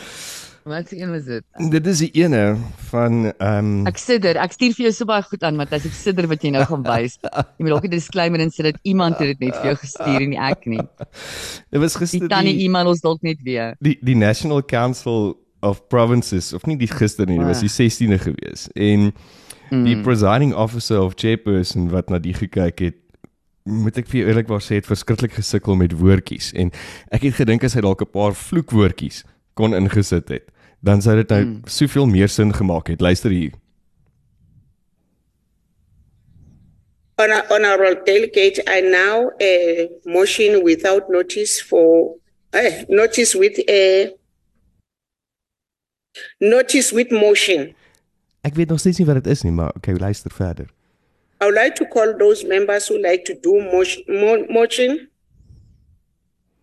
Wat 0.65 0.89
se 0.89 0.97
een 1.01 1.11
was 1.11 1.25
dit? 1.25 1.43
dit 1.71 1.87
is 1.87 1.99
die 1.99 2.11
ene 2.23 2.57
van 2.91 3.33
ehm 3.39 3.59
um, 3.81 3.87
Ek 3.87 3.97
sidder. 3.99 4.37
Ek 4.37 4.53
stuur 4.53 4.75
vir 4.77 4.85
jou 4.87 4.93
so 4.93 5.05
baie 5.09 5.23
goed 5.25 5.43
aan, 5.43 5.57
Matthys. 5.57 5.87
Ek 5.89 5.93
sidder 5.97 6.27
wat 6.29 6.43
jy 6.45 6.51
nou 6.53 6.65
gaan 6.69 6.83
wys. 6.85 7.17
Jy 7.23 7.65
moet 7.65 7.73
dalk 7.73 7.85
'n 7.89 7.91
disclaimer 7.91 8.41
insit 8.41 8.65
dat 8.65 8.79
iemand 8.82 9.19
het 9.19 9.29
dit 9.32 9.41
net 9.49 9.56
vir 9.56 9.65
jou 9.73 9.77
gestuur 9.77 10.20
en 10.20 10.31
nie 10.31 10.39
ek 10.39 10.67
nie. 10.67 10.81
dit 11.70 11.81
was 11.81 11.93
Die 11.96 11.99
gister 12.05 12.29
tannie 12.29 12.56
die, 12.56 12.65
e-mail 12.69 12.89
ons 12.89 13.01
dalk 13.01 13.23
net 13.23 13.41
weer. 13.43 13.75
die 13.81 13.99
die 14.03 14.15
National 14.17 14.63
Council 14.63 15.37
of 15.63 15.81
Provinces 15.89 16.53
of 16.53 16.67
nie 16.67 16.77
die 16.77 16.89
gister 16.89 17.27
nie, 17.27 17.39
dit 17.39 17.46
was 17.46 17.56
Ah. 17.56 17.67
die 17.69 17.69
16de 18.08 18.19
gewees. 18.19 18.69
En 18.77 19.13
die 19.70 19.96
Mm. 19.96 20.03
presiding 20.03 20.55
officer 20.55 21.01
of 21.01 21.15
chairperson 21.17 21.89
wat 21.91 22.11
na 22.11 22.19
die 22.19 22.34
gekyk 22.34 22.79
het 22.81 22.94
moet 23.65 23.96
ek 23.99 24.08
vir 24.08 24.20
jou 24.20 24.29
eerlikwaar 24.29 24.61
sê 24.61 24.75
het 24.81 24.87
verskriklik 24.87 25.32
gesukkel 25.32 25.77
met 25.77 25.93
woordjies 25.93 26.53
en 26.55 26.70
ek 27.13 27.23
het 27.23 27.34
gedink 27.34 27.63
as 27.65 27.75
hy 27.75 27.81
dalk 27.81 28.01
'n 28.03 28.11
paar 28.11 28.32
vloekwoordjies 28.34 29.23
kon 29.55 29.73
ingesit 29.75 30.29
het 30.29 30.43
dan 30.82 31.03
sou 31.03 31.17
dit 31.17 31.29
nou 31.29 31.44
Mm. 31.44 31.60
soveel 31.65 32.06
meer 32.06 32.29
sin 32.29 32.55
gemaak 32.55 32.87
het 32.89 33.01
luister 33.01 33.31
hier 33.31 33.53
Honor- 37.19 37.44
Honorable 37.51 38.03
Delegate, 38.05 38.63
I 38.67 38.81
now 38.81 39.31
uh, 39.41 39.87
motion 40.05 40.63
without 40.65 41.08
notice 41.10 41.60
for 41.60 42.17
uh, 42.55 42.82
notice 42.89 43.34
with 43.39 43.58
a 43.69 44.13
notice 46.41 46.93
with 46.94 47.10
motion. 47.10 47.75
ek 48.43 48.55
weet 48.56 48.69
nog 48.72 48.79
steeds 48.81 48.99
nie 48.99 49.06
wat 49.06 49.19
dit 49.20 49.27
is 49.32 49.43
nie 49.44 49.53
maar 49.53 49.75
okay 49.77 49.94
luister 50.01 50.32
verder 50.32 50.67
I 51.41 51.44
would 51.46 51.56
like 51.56 51.75
to 51.77 51.87
call 51.89 52.17
those 52.19 52.44
members 52.46 52.89
who 52.89 52.99
like 53.01 53.25
to 53.25 53.34
do 53.41 53.53
motion. 53.72 54.03
Mo- 54.08 54.44
motion. 54.53 55.08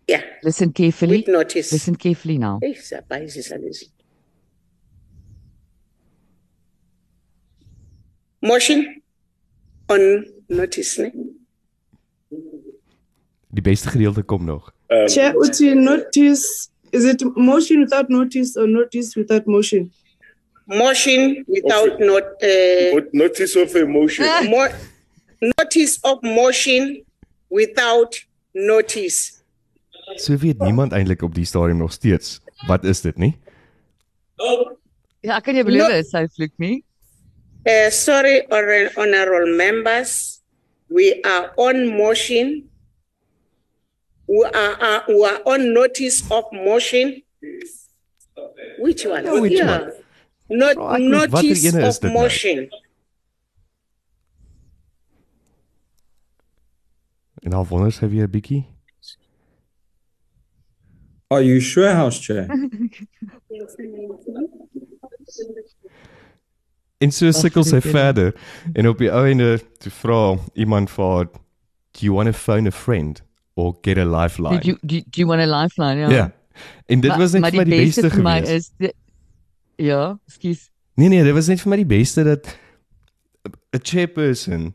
Yeah, 0.06 0.22
Listen 0.44 0.72
carefully. 0.72 1.18
with 1.18 1.28
notice. 1.28 1.72
Listen 1.74 1.96
carefully 1.98 2.38
now. 2.38 2.60
Eh, 2.62 2.76
surprise 2.78 3.36
is 3.40 3.50
Motion 8.48 8.86
on 9.94 10.04
notice. 10.48 11.02
Ne? 11.02 11.12
die 13.58 13.62
beste 13.64 13.90
gedeelte 13.90 14.24
kom 14.24 14.46
nog 14.46 14.74
Chair, 15.08 15.34
uthi 15.36 15.74
notice, 15.76 16.70
is 16.92 17.04
it 17.04 17.24
motion 17.36 17.82
without 17.84 18.10
notice 18.10 18.56
or 18.60 18.68
notice 18.68 19.20
without 19.20 19.46
motion? 19.46 19.92
Motion 20.66 21.44
without 21.48 22.00
not 22.00 22.24
uh, 22.44 23.02
notice 23.12 23.56
of 23.60 23.76
a 23.76 23.86
motion? 23.86 24.26
mo- 24.54 24.72
notice 25.42 26.00
of 26.04 26.22
motion 26.24 27.04
without 27.50 28.26
notice. 28.54 29.34
so 30.16 30.36
weet 30.40 30.60
niemand 30.60 30.92
eintlik 30.92 31.22
op 31.22 31.36
die 31.36 31.46
stadium 31.46 31.78
nog 31.78 31.92
steeds 31.92 32.40
wat 32.68 32.84
is 32.84 33.02
dit 33.02 33.18
nie 33.18 33.36
Ja, 35.20 35.36
ek 35.42 35.44
kan 35.50 35.58
jou 35.58 35.66
beloof 35.68 36.06
sy 36.08 36.22
vloek 36.32 36.54
nie. 36.62 36.84
Uh, 37.68 37.90
sorry, 37.90 38.48
honorable 38.50 39.58
members, 39.58 40.42
we 40.90 41.22
are 41.24 41.52
on 41.58 41.98
motion. 41.98 42.70
We 44.28 44.44
are, 44.46 44.76
uh, 44.82 45.00
we 45.10 45.26
are 45.26 45.42
on 45.46 45.74
notice 45.74 46.24
of 46.32 46.46
motion. 46.54 47.22
Which 48.80 49.06
one? 49.06 49.26
Yeah, 49.26 49.40
which 49.42 49.52
Yeah. 49.60 49.80
one? 49.80 49.92
Not 50.50 50.78
Oh, 50.78 50.88
ek 50.96 51.00
weet, 51.02 51.32
watter 51.32 51.48
notice 51.50 51.76
of 51.76 52.04
motion. 52.04 52.14
nou? 52.14 52.14
motion. 52.14 52.70
En 57.44 57.50
dan 57.52 57.66
wonder 57.68 57.92
sy 57.92 58.08
weer 58.08 58.28
'n 58.28 58.32
bietjie. 58.32 58.64
Are 61.30 61.42
you 61.44 61.60
sure, 61.60 61.90
House 61.94 62.20
Chair? 62.20 62.48
En 67.00 67.12
so 67.12 67.32
sukkel 67.32 67.64
sy 67.64 67.80
verder 67.82 68.34
en 68.74 68.88
op 68.88 68.98
die 68.98 69.12
ou 69.14 69.26
einde 69.28 69.60
toe 69.80 69.92
vra 69.92 70.38
iemand 70.54 70.90
vir 70.90 71.06
haar, 71.06 71.26
"Do 71.92 72.00
you 72.00 72.14
want 72.14 72.28
to 72.28 72.34
phone 72.34 72.68
a 72.68 72.72
friend 72.72 73.22
or 73.56 73.76
get 73.82 73.98
a 73.98 74.06
lifeline?" 74.06 74.56
Did 74.60 74.66
you 74.66 74.78
do, 74.82 74.96
you- 74.96 75.04
do 75.10 75.20
you 75.22 75.28
want 75.28 75.42
a 75.42 75.62
lifeline? 75.62 76.00
Ja. 76.00 76.10
Ja. 76.10 76.32
En 76.86 77.00
dit 77.00 77.10
Maar- 77.10 77.20
was 77.20 77.32
net 77.32 77.46
vir 77.46 77.54
my 77.58 77.64
die 77.64 77.86
beste 77.86 78.10
vir 78.10 78.24
my 78.24 78.40
gewees. 78.40 78.50
is 78.56 78.72
die, 78.78 78.94
Ja, 79.80 80.20
skus. 80.26 80.70
Nee 80.96 81.08
nee, 81.10 81.24
dit 81.24 81.34
was 81.34 81.48
net 81.48 81.62
vir 81.62 81.70
my 81.70 81.76
die 81.76 81.86
beste 81.86 82.24
dat 82.24 82.58
'n 83.74 83.80
chairperson 83.82 84.74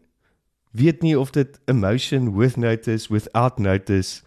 weet 0.72 1.02
nie 1.02 1.18
of 1.18 1.30
dit 1.30 1.58
emotion 1.66 2.36
with 2.36 2.56
notice 2.56 3.08
without 3.12 3.58
notice 3.58 4.22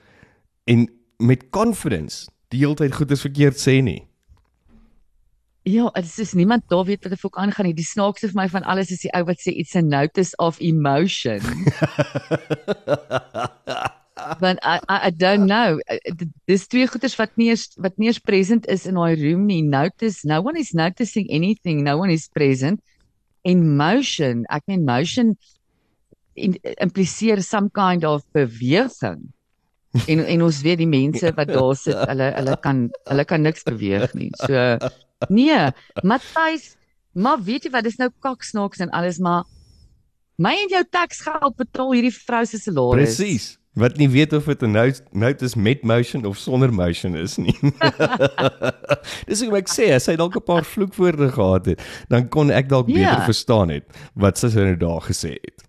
en 0.65 0.89
met 1.17 1.49
confidence 1.49 2.27
die 2.49 2.59
hele 2.59 2.75
tyd 2.75 2.93
goeders 2.95 3.21
verkeerd 3.21 3.55
sê 3.57 3.81
nie. 3.81 4.03
Ja, 5.65 5.89
dit 5.97 6.17
is 6.21 6.33
niemand 6.37 6.63
daar 6.69 6.83
weet 6.85 7.03
wat 7.03 7.11
er 7.11 7.19
ook 7.25 7.37
aangaan 7.41 7.65
nie. 7.65 7.73
Die 7.73 7.85
snaakste 7.85 8.27
vir 8.29 8.37
my 8.37 8.45
van 8.53 8.63
alles 8.69 8.91
is 8.93 9.01
die 9.01 9.09
ou 9.17 9.23
wat 9.25 9.39
sê 9.41 9.49
it's 9.57 9.73
a 9.75 9.81
notice 9.81 10.35
of 10.37 10.59
emotion. 10.61 11.41
Want 14.39 14.59
I, 14.63 14.79
I 14.89 14.97
I 15.07 15.11
don't 15.11 15.45
know. 15.49 15.79
D- 16.17 16.29
Dis 16.47 16.67
twee 16.67 16.87
goeters 16.87 17.15
wat 17.19 17.35
nie 17.37 17.49
eens 17.51 17.65
wat 17.81 17.97
nie 17.97 18.07
eens 18.07 18.21
present 18.23 18.65
is 18.71 18.85
in 18.87 18.95
daai 18.95 19.17
room 19.19 19.43
nie. 19.49 19.61
Notice, 19.61 20.23
no 20.27 20.39
one 20.41 20.57
is 20.59 20.71
noticing 20.73 21.27
anything. 21.29 21.83
No 21.83 21.97
one 21.99 22.13
is 22.13 22.27
present. 22.31 22.79
En 23.43 23.65
motion, 23.77 24.45
ek 24.49 24.63
meen 24.71 24.85
motion 24.87 25.35
impliseer 26.35 27.41
some 27.43 27.69
kind 27.71 28.03
of 28.05 28.23
beweging. 28.33 29.33
En 30.07 30.25
en 30.25 30.41
ons 30.41 30.61
weet 30.61 30.77
die 30.77 30.87
mense 30.89 31.31
wat 31.35 31.47
daar 31.47 31.75
sit, 31.85 31.95
hulle 32.09 32.31
hulle 32.35 32.55
kan 32.61 32.89
hulle 33.09 33.25
kan 33.25 33.41
niks 33.41 33.63
beweeg 33.63 34.13
nie. 34.13 34.29
So 34.45 34.77
nee, 35.29 35.59
Matthys, 36.03 36.75
maar 37.13 37.39
weet 37.43 37.63
jy 37.63 37.71
wat, 37.71 37.83
dis 37.87 37.97
nou 37.97 38.09
kaksnaaks 38.19 38.79
en 38.83 38.89
alles, 38.91 39.19
maar 39.19 39.43
my 40.37 40.51
en 40.65 40.69
jou 40.69 40.83
taxgeld 40.91 41.55
betaal 41.55 41.93
hierdie 41.95 42.13
vrou 42.13 42.45
se 42.45 42.57
salaris. 42.59 43.15
Presies. 43.15 43.53
Wat 43.75 43.97
nie 43.99 44.07
weet 44.07 44.31
of 44.33 44.45
dit 44.47 44.61
'n 44.63 44.71
note 44.71 45.01
notice 45.11 45.59
met 45.59 45.83
motion 45.83 46.25
of 46.25 46.37
sonder 46.37 46.71
motion 46.73 47.15
is 47.15 47.35
nie. 47.37 47.55
Dis 49.27 49.41
hoe 49.43 49.57
ek 49.59 49.67
sê, 49.67 49.89
as 49.95 50.07
hy 50.07 50.15
dalk 50.15 50.37
'n 50.39 50.45
paar 50.47 50.63
vloekwoorde 50.63 51.27
gehad 51.35 51.65
het, 51.65 51.81
dan 52.07 52.29
kon 52.29 52.51
ek 52.51 52.69
dalk 52.69 52.87
Ja. 52.87 52.95
beter 52.95 53.25
verstaan 53.25 53.69
het 53.69 53.83
wat 54.15 54.37
sy 54.37 54.47
nou 54.55 54.77
daar 54.77 55.01
gesê 55.03 55.35
het. 55.35 55.64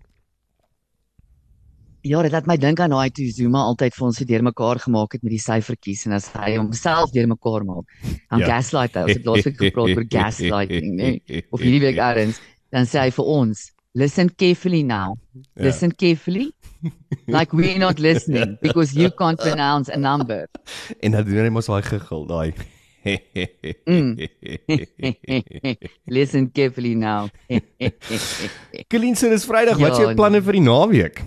Ja, 2.07 2.21
dit 2.23 2.33
laat 2.35 2.47
my 2.47 2.55
dink 2.61 2.79
aan 2.81 2.91
daai 2.95 3.11
toe 3.15 3.27
Zuma 3.35 3.65
altyd 3.67 3.95
vir 3.97 4.05
ons 4.07 4.17
so 4.21 4.25
deurmekaar 4.29 4.79
gemaak 4.85 5.13
het 5.17 5.23
met 5.27 5.33
die 5.35 5.41
syfertjies 5.43 6.05
en 6.07 6.13
as 6.19 6.29
hy 6.37 6.53
homself 6.57 7.11
deurmekaar 7.15 7.65
maak. 7.67 7.87
Dan 8.31 8.41
Ja. 8.41 8.47
ja. 8.47 8.51
gaslight 8.57 8.95
hy. 8.95 9.03
Ons 9.09 9.13
het 9.17 9.25
laasweek 9.27 9.57
gepraat 9.65 9.97
oor 9.97 10.07
gaslighting, 10.13 10.93
né? 11.01 11.09
Nee? 11.27 11.43
Of 11.51 11.61
hierdie 11.65 11.81
week 11.83 11.99
eers, 11.99 12.39
dan 12.75 12.87
sê 12.87 13.01
hy 13.07 13.11
vir 13.17 13.25
ons, 13.39 13.65
listen 13.97 14.31
carefully 14.37 14.83
now. 14.87 15.17
Ja. 15.35 15.43
Listen 15.69 15.91
carefully. 15.95 16.53
Like 17.27 17.53
we're 17.57 17.79
not 17.81 17.99
listening 17.99 18.59
because 18.63 18.95
you 18.95 19.11
can't 19.11 19.39
pronounce 19.41 19.89
a 19.91 19.97
number. 19.99 20.47
En 21.01 21.13
dan 21.17 21.25
doen 21.27 21.45
hy 21.49 21.51
mos 21.51 21.67
daai 21.67 21.83
gegil, 21.83 22.27
daai. 22.31 22.53
listen 26.07 26.51
carefully 26.53 26.95
now. 26.95 27.29
Colleen 28.91 29.15
sê 29.19 29.31
dis 29.31 29.45
Vrydag, 29.47 29.79
wat 29.79 29.93
is 29.93 29.99
Ja, 29.99 30.05
jou 30.09 30.15
planne 30.19 30.41
vir 30.43 30.53
die 30.59 30.65
naweek? 30.67 31.23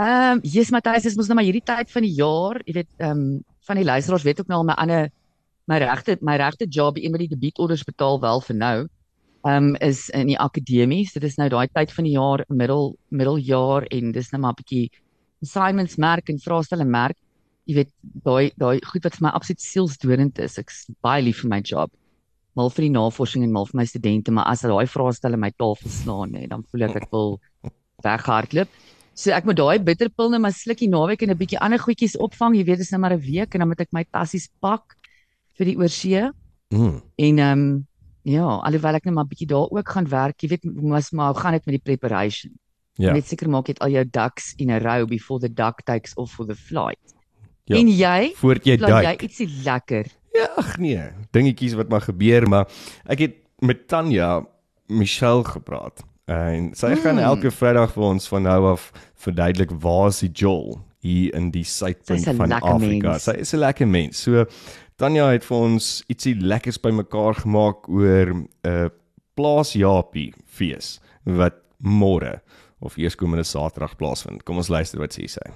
Ehm, 0.00 0.38
um, 0.38 0.40
Jesus 0.42 0.70
Matthys, 0.72 1.04
dis 1.04 1.16
mos 1.16 1.28
nou 1.28 1.36
maar 1.36 1.44
hierdie 1.44 1.64
tyd 1.68 1.90
van 1.92 2.04
die 2.06 2.14
jaar, 2.16 2.60
jy 2.64 2.74
weet, 2.80 2.88
ehm 2.98 3.10
um, 3.10 3.42
van 3.62 3.78
die 3.78 3.84
luisteraars 3.84 4.24
weet 4.26 4.40
ook 4.40 4.48
nou 4.50 4.58
al 4.58 4.64
my 4.66 4.74
ander 4.82 5.10
my 5.70 5.76
regte 5.78 6.16
my 6.20 6.34
regte 6.40 6.66
job, 6.66 6.96
een 6.98 7.12
met 7.12 7.20
die 7.22 7.28
debietorders 7.30 7.84
betaal 7.86 8.18
wel 8.20 8.40
vir 8.40 8.56
nou. 8.56 8.76
Ehm 9.44 9.68
um, 9.68 9.76
is 9.80 10.08
in 10.10 10.26
die 10.32 10.38
akademie. 10.38 11.04
So 11.06 11.20
dit 11.20 11.28
is 11.30 11.36
nou 11.36 11.48
daai 11.52 11.68
tyd 11.68 11.92
van 11.92 12.04
die 12.08 12.14
jaar, 12.16 12.44
middel 12.48 12.96
middeljaar 13.10 13.86
en 13.90 14.12
dis 14.12 14.30
nou 14.32 14.40
maar 14.40 14.52
'n 14.52 14.62
bietjie 14.62 14.90
assignments 15.42 15.96
merk 15.96 16.28
en 16.28 16.38
vraestelle 16.38 16.84
merk. 16.84 17.18
Jy 17.66 17.74
weet, 17.74 17.92
daai 18.00 18.50
daai 18.56 18.80
goed 18.80 19.04
wat 19.04 19.14
vir 19.18 19.26
my 19.28 19.32
absoluut 19.34 19.60
sielsdodend 19.60 20.38
is. 20.38 20.58
Ek's 20.58 20.86
baie 21.02 21.22
lief 21.22 21.42
vir 21.42 21.50
my 21.50 21.60
job. 21.60 21.90
Mal 22.56 22.70
vir 22.70 22.82
die 22.82 22.96
navorsing 22.96 23.44
en 23.44 23.52
mal 23.52 23.66
vir 23.66 23.76
my 23.76 23.84
studente, 23.84 24.30
maar 24.30 24.46
as 24.46 24.62
daai 24.62 24.86
vraestelle 24.86 25.36
my 25.36 25.50
tafel 25.50 25.90
slaan, 25.90 26.32
nê, 26.32 26.48
dan 26.48 26.64
voel 26.70 26.82
ek 26.82 26.96
ek 26.96 27.10
wil 27.12 27.40
weghardloop. 28.02 28.68
So 29.14 29.30
ek 29.30 29.44
moet 29.44 29.56
daai 29.56 29.78
bitterpil 29.84 30.30
net 30.32 30.40
maar 30.40 30.52
slukkie 30.56 30.88
naweek 30.88 31.22
en 31.22 31.30
'n 31.30 31.36
bietjie 31.36 31.58
ander 31.60 31.78
goedjies 31.78 32.16
opvang. 32.16 32.56
Jy 32.56 32.64
weet, 32.64 32.78
dis 32.78 32.90
nou 32.90 33.00
maar 33.00 33.12
'n 33.12 33.20
week 33.20 33.54
en 33.54 33.60
dan 33.60 33.68
moet 33.68 33.80
ek 33.80 33.92
my 33.92 34.04
tassies 34.10 34.48
pak 34.60 34.96
vir 35.58 35.66
die 35.66 35.76
oorsee. 35.76 36.30
Mm. 36.70 37.02
En 37.18 37.38
ehm 37.38 37.58
um, 37.58 37.86
ja, 38.24 38.46
alhoewel 38.46 38.94
ek 38.94 39.04
net 39.04 39.14
maar 39.14 39.24
'n 39.24 39.28
bietjie 39.28 39.46
daar 39.48 39.68
ook 39.70 39.88
gaan 39.88 40.08
werk, 40.08 40.40
jy 40.42 40.48
weet, 40.48 40.64
mos 40.64 41.10
maar 41.12 41.32
hoe 41.32 41.40
gaan 41.40 41.52
dit 41.52 41.66
met 41.66 41.74
die 41.74 41.96
preparation? 41.96 42.52
Ja. 42.94 43.12
Net 43.12 43.26
seker 43.26 43.48
maak 43.48 43.68
jy 43.68 43.74
al 43.80 43.88
jou 43.90 44.04
ducks 44.04 44.54
in 44.56 44.70
a 44.70 44.78
row 44.78 45.06
before 45.06 45.40
the 45.40 45.48
duck 45.48 45.82
takes 45.84 46.14
off 46.16 46.32
for 46.32 46.46
the 46.46 46.54
flight. 46.54 47.14
Ja. 47.64 47.76
En 47.76 47.88
jy, 47.88 48.32
Voordat 48.36 48.64
jy 48.64 48.76
plan 48.76 48.90
jy 48.90 49.02
duik. 49.02 49.22
ietsie 49.22 49.48
lekker? 49.64 50.06
Ja, 50.34 50.48
ag 50.56 50.78
nee, 50.78 51.10
dingetjies 51.32 51.74
wat 51.74 51.88
maar 51.88 52.00
gebeur, 52.00 52.48
maar 52.48 52.66
ek 53.06 53.18
het 53.18 53.34
met 53.60 53.88
Tanya 53.88 54.46
Michelle 54.88 55.44
gepraat. 55.44 56.02
En 56.26 56.70
sy 56.74 56.94
gaan 56.96 57.16
Mm. 57.16 57.22
elke 57.22 57.50
Vrydag 57.50 57.92
vir 57.92 58.02
ons 58.04 58.28
van 58.28 58.42
nou 58.42 58.72
af 58.72 58.92
verduidelik 59.14 59.70
waar 59.82 60.08
is 60.08 60.20
die 60.20 60.30
jol 60.32 60.80
hier 61.02 61.34
in 61.34 61.50
die 61.50 61.64
suidpunt 61.64 62.24
van 62.36 62.52
Afrika. 62.52 63.08
mens. 63.10 63.22
Sy 63.24 63.30
is 63.42 63.52
'n 63.54 63.58
lekker 63.58 63.86
mens. 63.88 64.22
So 64.22 64.44
Tanya 64.96 65.30
het 65.30 65.44
vir 65.44 65.56
ons 65.56 66.04
ietsie 66.08 66.36
lekkers 66.40 66.78
bymekaar 66.80 67.34
gemaak 67.34 67.88
oor 67.88 68.26
'n 68.34 68.48
uh, 68.64 68.88
plaas 69.34 69.72
Japie 69.72 70.32
fees 70.46 71.00
wat 71.24 71.54
môre 71.82 72.40
of 72.80 72.96
eerskomende 72.96 73.44
Saterdag 73.44 73.96
plaasvind. 73.96 74.44
Kom 74.44 74.56
ons 74.56 74.68
luister 74.68 74.98
wat 75.00 75.12
sy 75.12 75.26
sê. 75.26 75.50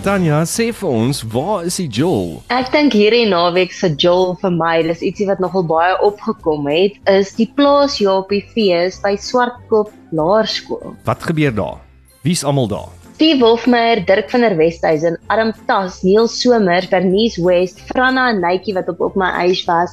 Tanya, 0.00 0.42
sê 0.48 0.70
vir 0.72 0.88
ons, 0.88 1.18
waar 1.28 1.66
is 1.68 1.76
die 1.76 1.88
jol? 1.92 2.38
Ek 2.48 2.70
dink 2.72 2.94
hierdie 2.96 3.26
naweek 3.28 3.74
se 3.76 3.90
jol 4.00 4.32
vir 4.40 4.54
my, 4.56 4.78
dis 4.86 5.02
ietsie 5.04 5.26
wat 5.28 5.42
nogal 5.44 5.66
baie 5.68 5.98
opgekom 6.06 6.70
het, 6.72 6.96
is 7.12 7.34
die 7.36 7.50
plaas 7.58 7.98
Japie 8.00 8.40
fees 8.54 8.96
by 9.04 9.12
Swartkop 9.20 9.92
Laerskool. 10.16 10.96
Wat 11.04 11.28
gebeur 11.28 11.52
daar? 11.52 11.76
Wie's 12.24 12.46
almal 12.48 12.70
daar? 12.72 12.88
Steve 13.20 13.44
Wolfmeyer, 13.44 14.00
Dirk 14.08 14.30
van 14.32 14.40
der 14.40 14.56
Westhuizen, 14.56 15.18
Adam 15.28 15.52
Tas, 15.68 16.02
Neil 16.02 16.24
Somers, 16.32 16.88
Bernice 16.88 17.36
West, 17.44 17.84
Franna 17.92 18.30
en 18.32 18.40
Nytjie 18.40 18.72
wat 18.78 18.88
op 18.88 19.02
op 19.04 19.20
my 19.20 19.28
ys 19.44 19.66
was. 19.68 19.92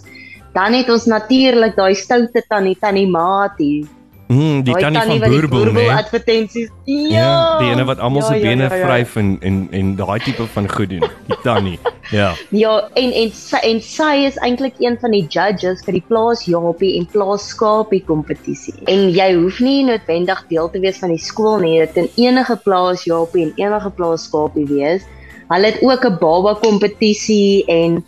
Dan 0.56 0.72
het 0.80 0.88
ons 0.88 1.10
natuurlik 1.12 1.76
daai 1.76 1.92
stoute 2.00 2.46
tannie 2.48 2.78
Tannie 2.80 3.10
Matie. 3.12 3.84
Mm, 4.28 4.64
die 4.68 4.74
Daai 4.74 4.82
tannie 4.82 5.20
van 5.20 5.30
Boerbol, 5.32 5.70
né? 5.72 5.86
advertensies. 5.88 6.70
Ja. 6.84 7.12
Ja, 7.16 7.60
die 7.62 7.70
ene 7.72 7.86
wat 7.88 8.00
almal 8.04 8.22
se 8.22 8.34
Ja, 8.34 8.36
ja, 8.36 8.48
bene 8.50 8.64
ja, 8.64 8.76
ja. 8.76 8.86
vryf 8.86 9.16
en 9.16 9.38
en 9.40 9.68
en 9.72 9.96
daai 9.96 10.20
tipe 10.20 10.48
van 10.52 10.68
goed 10.70 10.90
doen. 10.90 11.06
Die 11.28 11.38
tannie. 11.44 11.80
Ja. 12.12 12.34
Ja, 12.50 12.90
en 12.94 13.12
en 13.12 13.32
sy, 13.36 13.58
en 13.68 13.82
sy 13.84 14.24
is 14.24 14.38
eintlik 14.40 14.78
een 14.80 14.96
van 15.00 15.12
die 15.12 15.26
judges 15.28 15.82
vir 15.84 15.98
die 15.98 16.04
plaas 16.08 16.46
Japie 16.48 16.94
en 17.00 17.08
plaas 17.12 17.50
Skapie 17.52 18.00
kompetisie. 18.08 18.74
En 18.88 19.10
jy 19.12 19.34
hoef 19.36 19.60
nie 19.60 19.84
noodwendig 19.84 20.46
deel 20.48 20.70
te 20.72 20.80
wees 20.80 21.02
van 21.04 21.12
die 21.12 21.20
skool 21.20 21.60
nie, 21.60 21.74
dit 21.84 21.92
kan 21.98 22.08
enige 22.16 22.56
plaas 22.64 23.04
Japie 23.04 23.50
en 23.50 23.52
enige 23.60 23.92
plaas 24.00 24.24
Skapie 24.24 24.64
wees. 24.72 25.04
Hulle 25.52 25.74
het 25.74 25.84
ook 25.84 26.06
'n 26.08 26.18
baba 26.20 26.56
kompetisie 26.64 27.66
en 27.68 28.04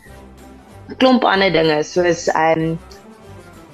klomp 0.98 1.24
ander 1.24 1.52
dinge 1.52 1.84
soos 1.84 2.28
ehm 2.32 2.60
um, 2.60 2.80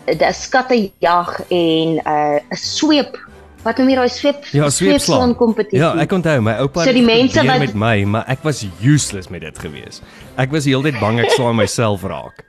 'n 0.07 0.33
skattejag 0.33 1.41
en 1.50 1.88
'n 1.95 2.01
uh, 2.05 2.39
'n 2.51 2.55
sweep. 2.57 3.17
Wat 3.65 3.77
noem 3.77 3.89
jy 3.89 3.95
daai 3.95 4.09
sweep? 4.09 4.43
Ja, 4.53 4.69
sweepslaan 4.69 5.35
kompetisie. 5.35 5.79
Ja, 5.79 5.95
ek 5.97 6.12
onthou 6.13 6.41
my 6.41 6.53
oupa 6.62 6.83
So 6.83 6.93
die 6.93 7.01
mense 7.01 7.41
wat- 7.45 7.59
met 7.59 7.74
my, 7.74 8.03
maar 8.05 8.24
ek 8.27 8.43
was 8.43 8.65
useless 8.81 9.27
met 9.29 9.41
dit 9.41 9.57
gewees. 9.59 10.01
Ek 10.38 10.51
was 10.51 10.65
heeltyd 10.65 11.00
bang 11.00 11.19
ek 11.19 11.31
slaan 11.31 11.55
myself 11.55 12.03
raak. 12.03 12.43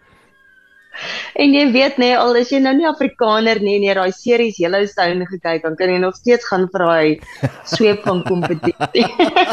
En 1.37 1.53
jy 1.53 1.67
weet 1.73 1.99
nê, 2.01 2.15
al 2.17 2.35
is 2.41 2.49
jy 2.51 2.59
nou 2.65 2.73
nie 2.75 2.87
Afrikaner 2.89 3.59
nie 3.61 3.75
en 3.77 3.83
jy 3.85 3.95
daai 3.99 4.13
series 4.17 4.57
Yellowstone 4.57 5.27
gekyk, 5.29 5.63
dan 5.63 5.77
kan 5.77 5.91
jy 5.93 5.99
nog 6.01 6.15
steeds 6.17 6.45
gaan 6.49 6.69
vir 6.73 6.85
daai 6.87 7.21
sweep 7.69 8.01
van 8.05 8.23
kompetisie. 8.25 9.05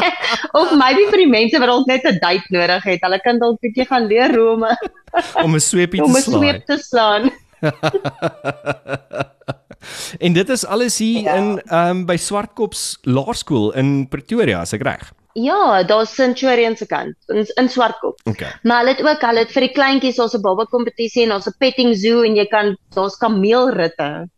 of 0.60 0.72
maybe 0.80 1.04
vir 1.10 1.20
die 1.24 1.28
mense 1.28 1.58
wat 1.60 1.68
dalk 1.68 1.86
net 1.86 2.04
'n 2.08 2.18
date 2.22 2.48
nodig 2.50 2.84
het, 2.84 3.00
hulle 3.04 3.20
kan 3.24 3.38
dalk 3.38 3.56
'n 3.60 3.66
bietjie 3.68 3.86
gaan 3.88 4.06
leer 4.08 4.32
Rome 4.36 4.72
om 5.44 5.54
'n 5.54 5.60
sweepie 5.60 6.00
om 6.04 6.12
te 6.12 6.18
'n 6.18 6.22
slaan. 6.22 6.40
sweep 6.40 6.66
te 6.66 6.76
slaan. 6.78 7.30
En 10.18 10.32
dit 10.32 10.48
is 10.48 10.64
alles 10.66 10.98
hier 10.98 11.22
Ja. 11.22 11.34
in 11.36 11.60
ehm 11.64 11.90
um, 11.90 12.06
by 12.06 12.16
Swartkops 12.16 12.98
Laerskool 13.02 13.72
in 13.74 14.08
Pretoria, 14.08 14.60
as 14.60 14.72
ek 14.72 14.82
reg. 14.82 15.12
Ja, 15.34 15.82
daar's 15.82 16.14
Centurion 16.14 16.76
se 16.76 16.86
kant 16.86 17.14
in 17.26 17.46
in 17.56 17.68
Swartkop. 17.68 18.20
Okay. 18.24 18.52
Maar 18.62 18.78
hulle 18.84 18.94
het 18.94 19.02
ook, 19.02 19.20
hulle 19.20 19.38
het 19.42 19.50
vir 19.52 19.60
die 19.66 19.72
kleintjies 19.74 20.16
daar's 20.16 20.34
'n 20.34 20.40
baba 20.42 20.64
kompetisie 20.70 21.22
en 21.24 21.28
daar's 21.34 21.46
'n 21.48 21.56
petting 21.58 21.96
zoo 21.96 22.22
en 22.22 22.36
jy 22.36 22.46
kan 22.46 22.76
daar's 22.94 23.16
kameelritte. 23.16 24.28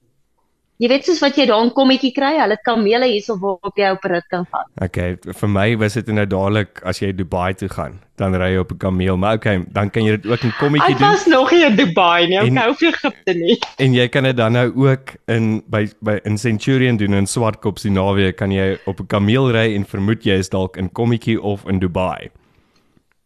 Jy 0.76 0.90
weet 0.92 1.06
soos 1.08 1.22
wat 1.24 1.38
jy 1.40 1.46
daar 1.48 1.64
'n 1.64 1.70
kommetjie 1.72 2.12
kry, 2.12 2.34
hulle 2.36 2.56
kamele 2.60 3.06
hierso 3.08 3.38
waarop 3.40 3.78
jy 3.80 3.90
op 3.94 4.04
'n 4.04 4.10
rit 4.12 4.26
kan 4.28 4.44
vat. 4.50 4.66
Okay, 4.82 5.16
vir 5.16 5.48
my 5.48 5.74
was 5.76 5.94
dit 5.94 6.06
nou 6.08 6.26
dadelik 6.26 6.82
as 6.84 6.98
jy 7.00 7.12
Dubai 7.16 7.54
toe 7.54 7.68
gaan, 7.68 8.00
dan 8.16 8.34
ry 8.34 8.52
jy 8.52 8.58
op 8.58 8.72
'n 8.72 8.78
kameel, 8.78 9.16
maar 9.16 9.36
okay, 9.36 9.64
dan 9.72 9.90
kan 9.90 10.04
jy 10.04 10.16
dit 10.16 10.26
ook 10.26 10.42
in 10.44 10.52
kommetjie 10.60 10.92
Ek 10.92 10.98
doen 10.98 11.08
was 11.08 11.26
nog 11.26 11.50
nie 11.50 11.64
in 11.64 11.76
Dubai 11.76 12.26
nie, 12.28 12.36
ek 12.36 12.52
hou 12.52 12.74
vir 12.74 12.88
Egipte 12.92 13.34
nie. 13.34 13.58
en 13.78 13.94
jy 13.94 14.08
kan 14.08 14.24
dit 14.24 14.36
dan 14.36 14.52
nou 14.52 14.72
ook 14.76 15.16
in 15.28 15.62
by 15.66 15.88
by 16.02 16.20
in 16.24 16.36
Centurion 16.38 16.96
doen 16.96 17.14
in 17.14 17.26
Swartkops 17.26 17.82
die 17.82 17.90
naweek 17.90 18.36
kan 18.36 18.50
jy 18.52 18.78
op 18.86 19.00
'n 19.00 19.06
kameel 19.06 19.50
ry 19.50 19.74
en 19.74 19.84
vermoed 19.84 20.24
jy 20.24 20.36
is 20.38 20.48
dalk 20.50 20.76
in 20.76 20.92
kommetjie 20.92 21.40
of 21.40 21.64
in 21.66 21.78
Dubai. 21.78 22.28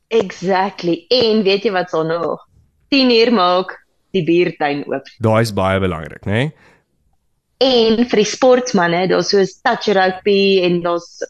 Exactly. 0.08 1.04
En 1.08 1.42
weet 1.42 1.64
jy 1.64 1.72
wat 1.72 1.90
sal 1.90 2.04
nog? 2.04 2.46
10 2.90 3.10
uur 3.10 3.32
maak 3.32 3.76
die 4.12 4.24
biertuin 4.24 4.84
oop. 4.86 5.06
Daai 5.22 5.40
is 5.42 5.52
baie 5.52 5.80
belangrik, 5.80 6.24
né? 6.26 6.32
Nee? 6.32 6.52
En 7.60 8.00
vir 8.08 8.22
die 8.22 8.28
sportmense, 8.28 9.10
daar's 9.10 9.30
so 9.34 9.44
touch 9.66 9.90
rugby 9.96 10.62
en 10.64 10.80
daar's 10.84 11.20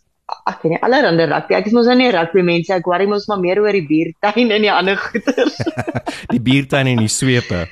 ek 0.46 0.62
weet 0.62 0.74
nie 0.74 0.80
allerlei 0.86 1.26
rugby. 1.26 1.56
Ek 1.58 1.66
is 1.66 1.74
mos 1.74 1.88
nou 1.90 1.96
nie 1.98 2.10
rugby 2.14 2.44
mense, 2.46 2.72
ek 2.74 2.86
worry 2.88 3.08
mos 3.10 3.26
maar 3.30 3.40
meer 3.42 3.60
oor 3.62 3.74
die 3.74 3.86
biertuin 3.86 4.54
en 4.54 4.66
die 4.66 4.72
ander 4.72 4.98
goeters. 5.00 5.58
Die 6.34 6.40
biertuin 6.42 6.90
en 6.90 7.00
die 7.02 7.10
swepe. 7.10 7.64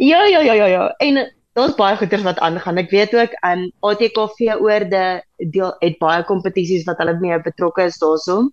ja, 0.00 0.22
ja, 0.24 0.40
ja, 0.40 0.54
ja, 0.56 0.66
ja. 0.70 0.84
En 1.04 1.20
daar's 1.56 1.74
baie 1.76 1.96
goeters 2.00 2.24
wat 2.24 2.40
aangaan. 2.44 2.80
Ek 2.80 2.92
weet 2.92 3.14
ook 3.16 3.34
aan 3.44 3.66
ATKV 3.84 4.56
oorde 4.60 5.04
deel 5.36 5.72
het 5.82 5.98
baie 6.00 6.24
kompetisies 6.28 6.86
wat 6.88 7.00
hulle 7.02 7.18
mee 7.20 7.40
betrokke 7.44 7.88
is 7.90 8.00
daarso. 8.00 8.46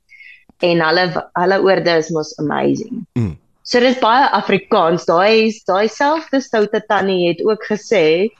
En 0.65 0.83
hulle 0.83 1.05
hulle 1.39 1.61
oorde 1.63 1.95
is 2.01 2.11
mos 2.15 2.33
amazing. 2.43 3.05
Mm. 3.15 3.37
So 3.69 3.77
dis 3.83 3.99
baie 4.01 4.25
Afrikaans. 4.33 5.03
Daai 5.05 5.53
daai 5.69 5.89
selfde 5.93 6.39
stoute 6.41 6.79
tannie 6.89 7.27
het 7.27 7.41
ook 7.45 7.67
gesê 7.69 8.31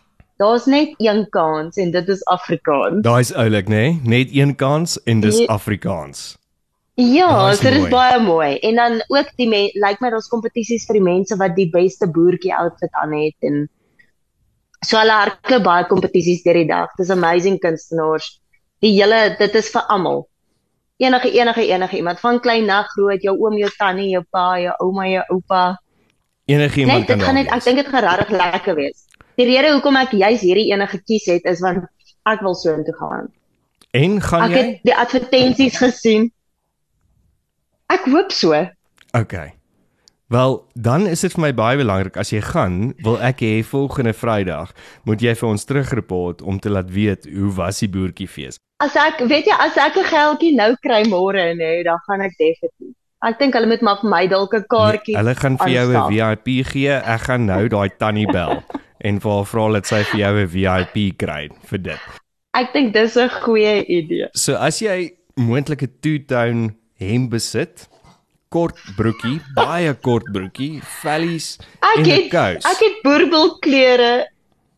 daar's 0.42 0.66
net 0.66 0.96
een 0.98 1.28
kans 1.30 1.78
en 1.78 1.92
dit 1.94 2.08
is 2.10 2.24
Afrikaans. 2.34 3.04
Daai 3.06 3.20
is 3.22 3.34
oulik, 3.34 3.68
né? 3.70 3.76
Nee? 3.76 4.00
Net 4.04 4.34
een 4.34 4.56
kans 4.56 4.98
en 5.04 5.20
dis 5.22 5.38
Ja. 5.38 5.46
Afrikaans. 5.54 6.38
Ja, 6.96 7.52
is 7.52 7.58
so 7.58 7.64
dit 7.64 7.74
mooi. 7.74 7.84
is 7.84 7.90
baie 7.90 8.20
mooi. 8.20 8.58
En 8.58 8.76
dan 8.76 9.04
ook 9.08 9.30
die 9.36 9.48
lyk 9.50 9.76
like 9.76 9.98
my 10.02 10.10
daar's 10.10 10.28
kompetisies 10.28 10.88
vir 10.88 10.98
die 10.98 11.06
mense 11.06 11.38
wat 11.38 11.56
die 11.56 11.70
beste 11.70 12.10
boertjie 12.10 12.56
outfit 12.56 12.92
aan 12.92 13.14
het 13.14 13.36
en 13.40 13.70
so 14.82 14.98
hulle 14.98 15.14
hardloop 15.14 15.64
baie 15.64 15.86
kompetisies 15.86 16.42
deur 16.44 16.58
die 16.58 16.68
dag. 16.68 16.90
Dis 16.98 17.10
amazing 17.10 17.60
kunstenaars. 17.60 18.42
Die 18.82 18.96
hele 18.98 19.36
dit 19.38 19.56
is 19.56 19.70
vir 19.70 19.86
almal. 19.94 20.26
Enige 21.00 21.32
enige 21.32 21.64
enige 21.68 21.96
iemand 21.98 22.20
van 22.20 22.40
klein 22.44 22.66
na 22.68 22.82
groot, 22.92 23.22
jou 23.24 23.36
oom, 23.40 23.56
jou 23.58 23.70
tannie, 23.78 24.10
jou 24.12 24.24
pa, 24.30 24.58
jou 24.60 24.74
ouma, 24.84 25.06
jou 25.08 25.24
oupa. 25.36 25.62
Enigiemand 26.50 26.98
Net 26.98 27.08
kan 27.08 27.18
dit 27.18 27.26
gaan 27.28 27.38
net 27.40 27.52
ek 27.56 27.64
dink 27.64 27.78
dit 27.84 27.88
gaan 27.94 28.04
regtig 28.04 28.34
lekker 28.36 28.76
wees. 28.76 29.06
Die 29.40 29.46
rede 29.48 29.72
hoekom 29.72 29.96
ek 29.96 30.12
juis 30.18 30.42
hierdie 30.44 30.72
ene 30.74 30.88
gekies 30.92 31.30
het 31.32 31.46
is 31.48 31.62
want 31.64 31.86
ek 32.28 32.42
wil 32.44 32.56
so 32.58 32.74
intoe 32.76 32.96
gaan. 33.00 33.30
En 33.96 34.20
gaan 34.22 34.44
Ek 34.50 34.52
jy? 34.52 34.58
het 34.66 34.84
die 34.84 34.96
advertensies 34.96 35.78
gesien. 35.80 36.28
Ek 37.90 38.04
hoop 38.12 38.32
so. 38.36 38.58
Okay. 39.18 39.54
Wel, 40.30 40.68
dan 40.74 41.08
is 41.08 41.24
dit 41.26 41.34
vir 41.34 41.42
my 41.42 41.50
baie 41.58 41.78
belangrik 41.80 42.18
as 42.22 42.30
jy 42.30 42.38
gaan, 42.46 42.92
wil 43.02 43.16
ek 43.26 43.40
hê 43.42 43.64
volgende 43.66 44.12
Vrydag 44.14 44.76
moet 45.10 45.24
jy 45.26 45.32
vir 45.40 45.48
ons 45.50 45.66
terugreport 45.66 46.44
om 46.46 46.60
te 46.62 46.70
laat 46.70 46.92
weet 46.94 47.26
hoe 47.26 47.50
was 47.58 47.80
die 47.82 47.90
boertjiefees. 47.90 48.60
As 48.86 48.94
ek 48.94 49.24
weet 49.26 49.50
jy 49.50 49.58
as 49.58 49.80
ek 49.82 49.98
'n 49.98 50.06
geldjie 50.06 50.54
nou 50.54 50.76
kry 50.86 51.02
môre 51.10 51.48
nê, 51.58 51.82
dan 51.82 51.98
gaan 52.06 52.22
ek 52.22 52.38
definitief. 52.38 52.94
Ek 53.26 53.40
dink 53.40 53.58
hulle 53.58 53.74
moet 53.74 53.82
maar 53.82 53.98
vir 54.04 54.10
my 54.10 54.28
dalk 54.28 54.54
'n 54.54 54.70
kaartjie. 54.70 55.18
Hulle 55.18 55.34
gaan 55.34 55.58
vir 55.58 55.70
jou 55.70 55.88
'n. 55.98 56.14
VIP 56.14 56.66
gee. 56.74 56.94
Ek 56.94 57.22
gaan 57.26 57.46
nou 57.50 57.68
daai 57.68 57.90
tannie 57.98 58.30
bel 58.30 58.62
en 59.08 59.20
vir 59.20 59.32
haar 59.32 59.46
vra 59.50 59.72
dat 59.74 59.86
sy 59.88 60.04
vir 60.14 60.20
jou 60.20 60.34
'n 60.38 60.48
VIP 60.48 61.18
kry 61.18 61.50
vir 61.74 61.80
dit. 61.80 62.02
Ek 62.54 62.72
dink 62.72 62.94
dis 62.94 63.18
'n 63.18 63.30
goeie 63.30 63.82
idee. 63.82 64.30
So 64.36 64.54
as 64.54 64.78
jy 64.80 65.10
moontlike 65.36 65.90
two-tone 66.02 66.76
hemp 67.00 67.32
besit, 67.32 67.89
kort 68.50 68.78
broekie, 68.98 69.38
baie 69.54 69.94
kort 70.02 70.26
broekie, 70.34 70.80
vellies 71.02 71.58
Ek 71.86 72.00
en 72.02 72.10
'n 72.10 72.30
kous. 72.30 72.66
ek 72.66 72.80
het 72.82 72.98
boerbelklere 73.04 74.28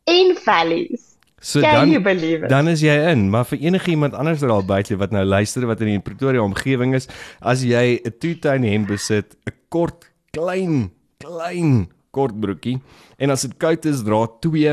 en 0.07 0.35
vellies. 0.35 1.07
So 1.41 1.59
Can 1.61 1.89
dan 1.89 2.47
dan 2.47 2.67
is 2.67 2.81
jy 2.81 2.93
in, 3.11 3.29
maar 3.29 3.45
vir 3.45 3.57
enige 3.59 3.89
iemand 3.89 4.13
anders 4.13 4.39
daar 4.39 4.61
buite 4.61 4.95
wat 4.97 5.11
nou 5.11 5.23
luister 5.25 5.65
wat 5.65 5.81
in 5.81 5.87
die 5.87 5.99
Pretoria 5.99 6.41
omgewing 6.43 6.93
is, 6.93 7.07
as 7.41 7.63
jy 7.63 7.99
'n 8.05 8.13
two-tone 8.19 8.67
hemp 8.67 8.87
besit, 8.87 9.35
'n 9.47 9.53
kort 9.69 10.11
klein 10.31 10.91
klein 11.17 11.87
kort 12.11 12.39
broekie 12.39 12.79
en 13.17 13.31
as 13.31 13.41
dit 13.41 13.57
koud 13.57 13.85
is 13.85 14.03
dra 14.03 14.27
twee 14.41 14.69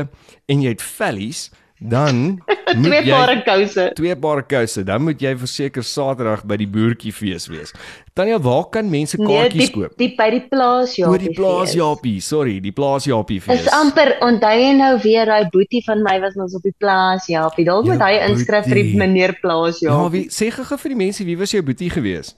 en 0.47 0.61
jy 0.61 0.69
het 0.69 0.81
vellies, 0.81 1.49
dan 1.79 2.41
Twee 2.83 3.01
pare 3.09 3.41
kouse. 3.45 3.91
twee 3.95 4.15
paar 4.15 4.41
kouse, 4.43 4.83
dan 4.83 5.01
moet 5.03 5.21
jy 5.21 5.35
verseker 5.37 5.83
Saterdag 5.83 6.43
by 6.45 6.57
die 6.57 6.67
boertjiefees 6.67 7.47
wees. 7.49 7.73
Tanya, 8.13 8.39
waar 8.39 8.65
kan 8.69 8.89
mense 8.89 9.17
Nee, 9.17 9.27
kaartjies 9.27 9.69
die, 9.69 9.73
koop? 9.75 9.93
die 9.97 10.09
by 10.17 10.29
die 10.33 10.41
plaas 10.51 10.95
ja. 10.99 11.07
Oor 11.09 11.17
die 11.21 11.33
plaas 11.33 11.73
Japie, 11.77 12.19
sorry, 12.21 12.59
die 12.59 12.71
plaas 12.75 13.05
Japie 13.07 13.39
fees. 13.41 13.61
Is 13.65 13.71
amper 13.73 14.15
onthou 14.25 14.51
jy 14.59 14.73
nou 14.79 14.91
weer 15.03 15.25
daai 15.25 15.47
boetie 15.53 15.83
van 15.85 16.03
my 16.03 16.17
was 16.21 16.35
ons 16.35 16.55
op 16.55 16.63
die 16.67 16.75
plaas 16.77 17.27
Japie. 17.31 17.65
Dalk 17.65 17.85
Ja, 17.87 17.93
moet 17.95 18.03
hy 18.03 18.19
inskryf 18.27 18.65
vir 18.67 18.81
die 18.83 18.97
meneer 18.99 19.37
plaas 19.41 19.79
Ja, 19.81 19.93
Japie. 19.95 20.19
wie 20.19 20.29
sê 20.29 20.51
gou 20.51 20.77
vir 20.77 20.89
die 20.95 21.01
mense 21.05 21.23
wie 21.25 21.37
was 21.39 21.51
jou 21.55 21.61
boetie 21.63 21.89
gewees? 21.89 22.35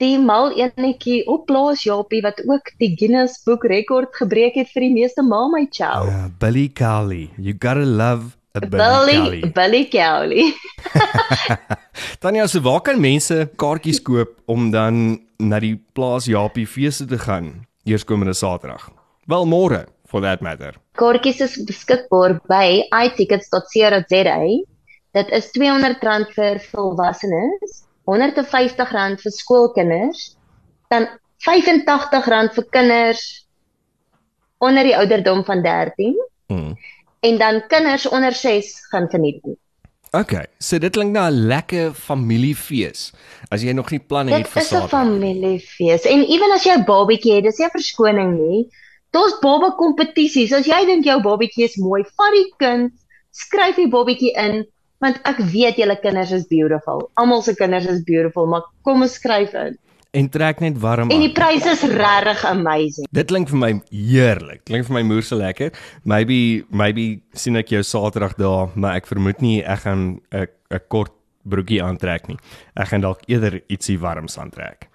Die 0.00 0.16
mal 0.18 0.50
enetjie 0.56 1.26
op 1.28 1.42
plaas 1.46 1.82
Japie 1.84 2.22
wat 2.24 2.38
ook 2.48 2.70
die 2.80 2.94
Guinness 2.96 3.42
Book 3.44 3.64
rekord 3.68 4.14
gebreek 4.16 4.54
het 4.56 4.70
vir 4.72 4.86
die 4.88 4.92
meeste 4.94 5.20
mamai 5.22 5.66
chow. 5.70 6.08
Uh, 6.08 6.28
Billy 6.40 6.68
Cowley. 6.72 7.28
You 7.36 7.52
gotta 7.52 7.84
love 7.84 8.32
a 8.32 8.39
Billy, 8.52 9.46
Billy 9.54 9.84
Cowley. 9.86 10.54
Tanya, 12.22 12.46
so 12.48 12.60
waar 12.60 12.80
kan 12.82 13.00
mense 13.00 13.48
kaartjies 13.56 14.00
koop 14.02 14.34
om 14.50 14.70
dan 14.74 15.20
na 15.38 15.60
die 15.62 15.76
plaas 15.94 16.26
Japie 16.26 16.66
feeste 16.66 17.06
te 17.06 17.18
gaan 17.18 17.52
eerskomende 17.86 18.34
Saterdag? 18.34 18.88
Wel 19.30 19.46
môre, 19.46 19.84
for 20.10 20.20
that 20.20 20.42
matter. 20.42 20.74
Kaartjies 20.98 21.40
is 21.40 21.54
beskikbaar 21.68 22.40
by 22.50 22.82
itickets.co.za. 22.90 24.40
Dit 25.14 25.30
is 25.34 25.50
R200 25.54 26.34
vir 26.34 26.60
volwassenes, 26.72 27.84
R150 28.10 29.22
vir 29.22 29.36
skoolkinders, 29.38 30.26
dan 30.90 31.06
R85 31.46 32.58
vir 32.58 32.68
kinders 32.74 33.24
onder 34.60 34.84
die 34.84 34.96
ouderdom 34.98 35.44
van 35.46 35.62
13 35.62 36.18
Mm. 36.50 36.74
En 37.20 37.38
dan 37.38 37.62
kinders 37.68 38.08
onder 38.08 38.32
6 38.32 38.86
gaan 38.90 39.08
verniet. 39.10 39.44
Okay, 40.10 40.46
so 40.58 40.78
dit 40.78 40.90
klink 40.92 41.12
na 41.14 41.28
'n 41.30 41.46
lekker 41.46 41.92
familiefees. 41.94 43.12
As 43.50 43.62
jy 43.62 43.72
nog 43.72 43.90
nie 43.90 44.00
planne 44.00 44.32
het 44.32 44.42
Dit 44.44 44.52
vir 44.52 44.62
is 44.62 44.68
'n 44.68 44.74
Saterdag. 44.74 44.90
familiefees. 44.90 46.02
En 46.04 46.24
ewen 46.26 46.52
as 46.52 46.64
jy 46.64 46.74
'n 46.74 46.84
babatjie 46.84 47.34
het, 47.34 47.44
dis 47.44 47.58
nie 47.58 47.66
'n 47.66 47.70
verskoning 47.70 48.32
nie. 48.38 48.68
Daar's 49.12 49.38
baba 49.40 49.70
kompetisies. 49.70 50.52
As 50.52 50.66
jy 50.66 50.84
dink 50.86 51.04
jou 51.04 51.20
babatjie 51.22 51.64
is 51.64 51.76
mooi, 51.76 52.02
vat 52.02 52.32
die 52.32 52.52
kind, 52.58 52.92
skryf 53.30 53.76
die 53.76 53.88
babatjie 53.88 54.32
in, 54.34 54.66
want 54.98 55.20
ek 55.24 55.38
weet 55.38 55.76
julle 55.76 55.96
kinders 56.00 56.32
is 56.32 56.46
beautiful. 56.46 57.10
Almal 57.14 57.42
se 57.42 57.54
kinders 57.54 57.86
is 57.86 58.02
beautiful, 58.02 58.46
maar 58.46 58.62
kom 58.82 59.02
ons 59.02 59.14
skryf 59.14 59.54
in. 59.54 59.78
En 60.10 60.28
trek 60.28 60.58
net 60.60 60.78
warm 60.82 61.10
En 61.10 61.20
die 61.22 61.28
aan. 61.28 61.34
pryse 61.34 61.70
is 61.70 61.82
regtig 61.82 62.44
amazing. 62.44 63.06
Dit 63.14 63.30
klink 63.30 63.48
vir 63.48 63.58
my 63.58 63.70
heerlik. 63.90 64.64
Klink 64.66 64.88
vir 64.88 64.96
my 64.98 65.02
moerse 65.06 65.34
lekker. 65.38 65.70
Maybe 66.02 66.64
maybe 66.70 67.20
sien 67.32 67.56
ek 67.56 67.70
jou 67.70 67.82
Saterdag 67.86 68.34
daar, 68.40 68.72
maar 68.74 68.98
ek 68.98 69.06
vermoed 69.06 69.40
nie 69.40 69.62
ek 69.62 69.86
gaan 69.86 70.20
'n 70.32 70.46
'n 70.70 70.80
kort 70.88 71.12
broekie 71.46 71.82
aantrek 71.82 72.28
nie. 72.28 72.38
Ek 72.76 72.88
gaan 72.88 73.00
dalk 73.00 73.20
eerder 73.28 73.60
ietsie 73.68 73.98
warms 73.98 74.38
aantrek. 74.38 74.88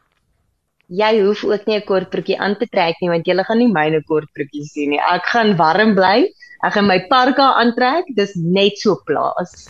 Jy 0.88 1.22
hoef 1.22 1.44
ook 1.44 1.66
nie 1.66 1.78
'n 1.78 1.86
kort 1.86 2.10
broekie 2.10 2.38
aan 2.40 2.56
te 2.58 2.68
trek 2.68 2.96
nie, 3.02 3.10
want 3.10 3.26
jy 3.26 3.44
gaan 3.44 3.58
nie 3.58 3.72
myne 3.72 4.04
kort 4.04 4.28
broekies 4.34 4.72
sien 4.74 4.90
nie. 4.90 5.00
Ek 5.00 5.26
gaan 5.26 5.56
warm 5.56 5.96
bly. 5.96 6.28
Ek 6.66 6.74
gaan 6.74 6.88
my 6.90 6.98
parka 7.12 7.52
aantrek. 7.60 8.08
Dis 8.18 8.32
net 8.42 8.80
so 8.82 8.98
plaas. 9.06 9.68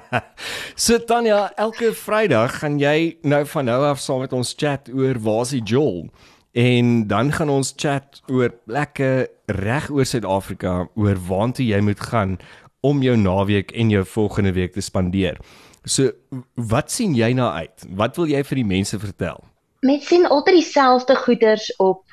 so 0.84 0.98
Tanya, 1.00 1.46
elke 1.56 1.94
Vrydag 1.96 2.58
gaan 2.60 2.76
jy 2.76 3.16
nou 3.24 3.40
van 3.48 3.70
nou 3.70 3.78
af 3.88 4.02
saam 4.04 4.20
met 4.20 4.34
ons 4.36 4.52
chat 4.52 4.90
oor 4.92 5.16
waar's 5.24 5.54
die 5.56 5.62
Joel. 5.64 6.10
En 6.52 7.06
dan 7.08 7.32
gaan 7.32 7.52
ons 7.52 7.72
chat 7.80 8.20
oor 8.28 8.52
plekke 8.68 9.30
reg 9.62 9.88
oor 9.88 10.04
Suid-Afrika 10.04 10.76
oor 10.92 11.16
waartoe 11.28 11.70
jy 11.70 11.80
moet 11.80 12.04
gaan 12.04 12.36
om 12.84 13.00
jou 13.04 13.16
naweek 13.16 13.72
en 13.72 13.96
jou 13.96 14.04
volgende 14.04 14.52
week 14.56 14.76
te 14.76 14.84
spandeer. 14.84 15.40
So, 15.88 16.12
wat 16.54 16.92
sien 16.92 17.16
jy 17.16 17.32
na 17.38 17.54
uit? 17.62 17.88
Wat 17.96 18.16
wil 18.20 18.28
jy 18.28 18.44
vir 18.44 18.60
die 18.60 18.70
mense 18.76 18.98
vertel? 19.00 19.40
Mense 19.86 20.12
sien 20.12 20.28
altyd 20.28 20.60
dieselfde 20.60 21.16
goeders 21.24 21.70
op 21.80 22.04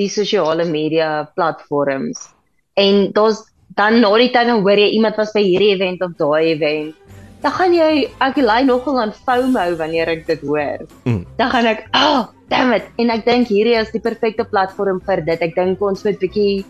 die 0.00 0.08
sosiale 0.08 0.64
media 0.64 1.26
platforms. 1.36 2.30
En 2.74 3.12
daar's 3.12 3.42
dan 3.76 4.00
na 4.00 4.10
die 4.20 4.30
tyd 4.32 4.48
dan 4.50 4.60
hoor 4.64 4.78
jy 4.78 4.90
iemand 4.96 5.16
was 5.16 5.32
by 5.32 5.42
hierdie 5.44 5.72
event 5.76 6.02
of 6.04 6.16
daai 6.18 6.52
event. 6.52 6.94
Dan 7.42 7.54
gaan 7.56 7.74
jy 7.74 7.92
ek 8.22 8.38
lei 8.38 8.62
nogal 8.68 9.00
aan 9.02 9.14
FOMO 9.16 9.64
wanneer 9.80 10.12
ek 10.12 10.26
dit 10.28 10.42
hoor. 10.46 10.84
Mm. 11.04 11.24
Dan 11.38 11.50
gaan 11.50 11.66
ek, 11.66 11.86
"Ah, 11.90 12.04
oh, 12.06 12.22
damn 12.48 12.72
it." 12.72 12.84
En 12.98 13.10
ek 13.10 13.24
dink 13.24 13.48
hierdie 13.48 13.78
is 13.80 13.90
die 13.90 14.00
perfekte 14.00 14.44
platform 14.44 15.00
vir 15.00 15.24
dit. 15.24 15.40
Ek 15.40 15.54
dink 15.54 15.80
ons 15.82 16.04
moet 16.04 16.18
bietjie 16.18 16.64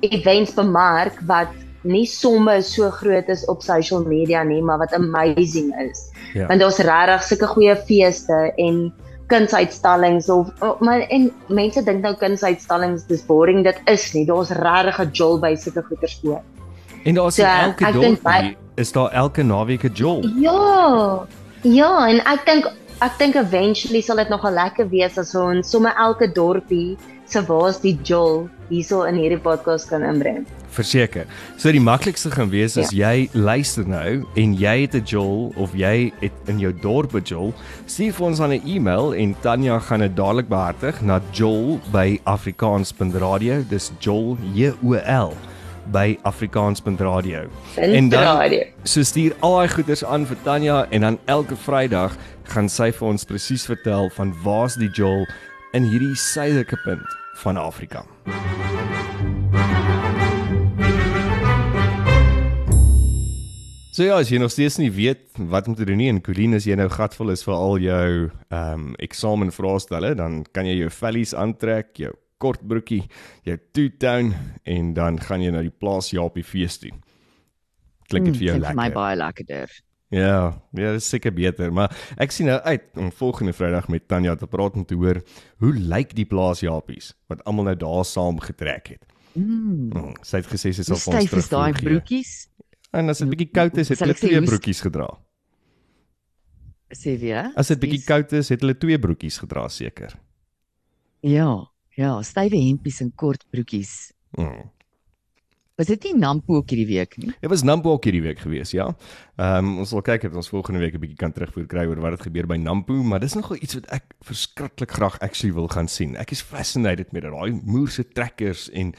events 0.00 0.54
bemark 0.54 1.16
wat 1.26 1.48
nie 1.84 2.06
somme 2.06 2.62
so 2.62 2.90
groot 2.90 3.28
is 3.28 3.44
op 3.46 3.62
social 3.62 4.04
media 4.04 4.42
nie, 4.42 4.62
maar 4.62 4.78
wat 4.78 4.92
amazing 4.92 5.72
is. 5.80 6.10
Ja. 6.34 6.46
Want 6.46 6.60
daar's 6.60 6.78
regtig 6.78 7.22
sulke 7.22 7.46
goeie 7.46 7.76
feeste 7.76 8.52
en 8.56 8.92
kunsuitstallings 9.26 10.28
of 10.28 10.50
oh, 10.60 10.80
maar 10.80 11.06
en 11.08 11.30
mense 11.48 11.82
dink 11.84 12.02
nou 12.04 12.14
kunsuitstallings 12.20 13.06
dis 13.08 13.24
boring, 13.26 13.62
dit 13.64 13.80
is 13.90 14.12
nie. 14.12 14.26
Daar's 14.28 14.50
regtig 14.50 15.00
'n 15.00 15.10
jol 15.12 15.38
by 15.40 15.54
sulke 15.54 15.82
goeters 15.88 16.20
ook. 16.22 16.42
En 17.04 17.14
daar's 17.14 17.34
So, 17.34 17.44
elke 17.44 17.92
dorpie 17.92 18.56
is 18.76 18.92
daar 18.92 19.10
elke 19.12 19.42
naweek 19.42 19.84
'n 19.84 19.92
jol. 19.94 20.24
Ja. 20.40 21.26
Ja, 21.62 22.08
en 22.08 22.20
ek 22.24 22.44
dink 22.46 22.66
ek 23.00 23.18
dink 23.18 23.34
eventually 23.34 24.00
sal 24.00 24.16
dit 24.16 24.28
nogal 24.28 24.52
lekker 24.52 24.88
wees 24.88 25.18
as 25.18 25.34
ons 25.34 25.70
sommer 25.70 25.94
elke 25.96 26.32
dorpie 26.32 26.96
se 27.26 27.42
waar's 27.46 27.80
die 27.80 27.98
jol 28.02 28.48
hierso 28.68 29.02
in 29.08 29.14
hierdie 29.14 29.40
podcast 29.40 29.88
kan 29.88 30.02
inbring. 30.02 30.46
Verseker. 30.74 31.26
So 31.56 31.72
die 31.72 31.80
maklikste 31.80 32.30
gaan 32.34 32.50
wees 32.50 32.76
as 32.80 32.90
jy 32.94 33.28
luister 33.32 33.86
nou 33.86 34.24
en 34.34 34.54
jy 34.58 34.80
het 34.82 34.94
'n 34.94 35.04
jol 35.06 35.52
of 35.56 35.74
jy 35.74 36.12
het 36.20 36.32
in 36.46 36.58
jou 36.58 36.72
dorp 36.72 37.14
'n 37.14 37.22
jol, 37.24 37.54
stuur 37.86 38.12
vir 38.12 38.26
ons 38.26 38.38
dan 38.38 38.52
'n 38.52 38.62
e-mail 38.66 39.14
en 39.14 39.36
Tanya 39.40 39.78
gaan 39.78 40.00
dit 40.00 40.16
dadelik 40.16 40.48
behartig 40.48 41.02
na 41.02 41.20
jol@afrikaans.radio. 41.32 43.64
Dis 43.68 43.92
jol 44.00 44.36
J 44.54 44.72
O 44.82 44.94
L 44.94 45.32
by 45.92 46.18
afrikaans.radio. 46.22 47.48
En 47.76 48.08
dan 48.08 48.52
so 48.82 49.02
stuur 49.02 49.32
al 49.40 49.56
daai 49.56 49.68
goeders 49.68 50.04
aan 50.04 50.26
vir 50.26 50.36
Tanya 50.42 50.86
en 50.90 51.00
dan 51.00 51.18
elke 51.24 51.56
Vrydag 51.56 52.16
gaan 52.42 52.68
sy 52.68 52.92
vir 52.92 53.08
ons 53.08 53.24
presies 53.24 53.66
vertel 53.66 54.10
van 54.16 54.34
waar's 54.44 54.78
die 54.80 54.90
jol 54.92 55.26
in 55.72 55.88
hierdie 55.90 56.14
suidelike 56.14 56.76
punt 56.84 57.16
van 57.42 57.56
Afrika. 57.56 58.04
So 63.94 64.02
ja, 64.02 64.16
as 64.18 64.26
jy 64.26 64.40
nog 64.42 64.50
steeds 64.50 64.80
nie 64.80 64.90
weet 64.90 65.36
wat 65.52 65.68
om 65.70 65.74
te 65.78 65.84
doen 65.86 66.00
nie 66.00 66.08
en 66.10 66.16
Colleen 66.26 66.56
as 66.56 66.64
jy 66.66 66.74
nou 66.74 66.88
gatvol 66.90 67.30
is 67.30 67.44
vir 67.46 67.54
al 67.54 67.76
jou 67.78 68.06
ehm 68.26 68.72
um, 68.74 68.86
eksamenvraestelle, 68.98 70.16
dan 70.18 70.40
kan 70.50 70.66
jy 70.66 70.80
jou 70.80 70.88
vellies 70.96 71.30
aantrek, 71.38 71.92
jou 72.02 72.10
kort 72.42 72.64
broekie, 72.66 73.04
jou 73.46 73.54
two-tone 73.76 74.34
en 74.66 74.88
dan 74.96 75.20
gaan 75.22 75.44
jy 75.44 75.52
na 75.54 75.62
die 75.62 75.70
plaas 75.70 76.10
Japie 76.10 76.42
fees 76.42 76.80
toe. 76.82 76.90
Klink 78.10 78.32
dit 78.32 78.40
vir 78.40 78.48
jou 78.48 78.56
Klink 78.56 78.66
Vir 78.66 78.80
my 78.80 78.88
lekker? 78.88 78.96
baie 78.98 79.20
lekkerder. 79.20 79.76
Ja, 80.14 80.40
ja, 80.74 80.90
dit 80.96 80.98
is 80.98 81.10
seker 81.14 81.34
beter, 81.34 81.70
maar 81.70 81.94
ek 82.18 82.34
sien 82.34 82.50
nou 82.50 82.58
uit 82.66 82.98
om 82.98 83.14
volgende 83.14 83.54
Vrydag 83.54 83.86
met 83.94 84.08
Tanya 84.10 84.34
te 84.34 84.50
praat 84.50 84.74
om 84.74 84.82
te 84.82 84.98
hoor 84.98 85.22
hoe 85.62 85.70
lyk 85.70 86.16
die 86.18 86.26
plaas 86.26 86.66
Japies 86.66 87.12
wat 87.30 87.46
almal 87.46 87.70
nou 87.70 87.76
daar 87.78 88.02
saam 88.10 88.42
getrek 88.42 88.96
het. 88.96 89.06
Mm. 89.38 89.94
Mm, 89.94 90.18
sy 90.22 90.42
het 90.42 90.50
gesê 90.50 90.74
sy 90.74 90.82
sal 90.82 90.98
vir 90.98 91.14
ons 91.14 91.24
styf 91.28 91.38
is 91.38 91.48
daai 91.50 91.70
terugvoer 91.70 91.78
gee. 91.78 91.88
broekies? 91.88 92.34
En 92.94 93.10
as 93.10 93.22
dit 93.22 93.30
bietjie 93.32 93.50
koud 93.50 93.78
is, 93.82 93.90
het 93.92 94.02
hulle 94.04 94.16
twee 94.18 94.42
broekies 94.44 94.80
gedra. 94.84 95.08
Sê 96.94 97.16
weer? 97.18 97.50
As 97.58 97.72
dit 97.72 97.80
bietjie 97.82 98.04
koud 98.06 98.32
is, 98.38 98.52
het 98.54 98.62
hulle 98.62 98.76
twee 98.78 98.98
broekies 99.02 99.40
gedra 99.42 99.66
seker. 99.72 100.14
Ja, 101.26 101.48
ja, 101.98 102.14
stywe 102.22 102.60
hempies 102.60 103.00
en 103.02 103.10
kort 103.18 103.42
broekies. 103.50 104.12
Mm. 104.38 104.70
Was 105.74 105.88
dit 105.90 106.04
nie 106.06 106.12
Nampo 106.22 106.60
ook 106.60 106.70
hierdie 106.70 106.86
week 106.86 107.16
nie? 107.18 107.32
Dit 107.40 107.50
was 107.50 107.64
Nampo 107.66 107.90
ook 107.96 108.04
hierdie 108.06 108.22
week 108.22 108.38
gewees, 108.44 108.70
ja. 108.76 108.92
Ehm 109.42 109.72
um, 109.72 109.78
ons 109.82 109.90
sal 109.90 110.04
kyk 110.06 110.28
of 110.28 110.36
ons 110.38 110.52
volgende 110.52 110.78
week 110.84 110.94
'n 110.94 111.02
bietjie 111.02 111.18
kan 111.18 111.34
terugvoer 111.34 111.66
kry 111.66 111.86
oor 111.90 111.98
wat 112.04 112.14
het 112.14 112.26
gebeur 112.28 112.46
by 112.46 112.60
Nampo, 112.62 113.02
maar 113.02 113.18
dis 113.20 113.34
nogal 113.34 113.58
iets 113.58 113.74
wat 113.74 113.90
ek 113.90 114.14
verskriklik 114.22 114.94
graag 114.94 115.18
actually 115.18 115.54
wil 115.54 115.66
gaan 115.68 115.88
sien. 115.88 116.14
Ek 116.16 116.30
is 116.30 116.42
fascinated 116.42 117.12
met 117.12 117.22
daai 117.26 117.58
moerse 117.64 118.06
trekkers 118.06 118.70
en 118.70 118.94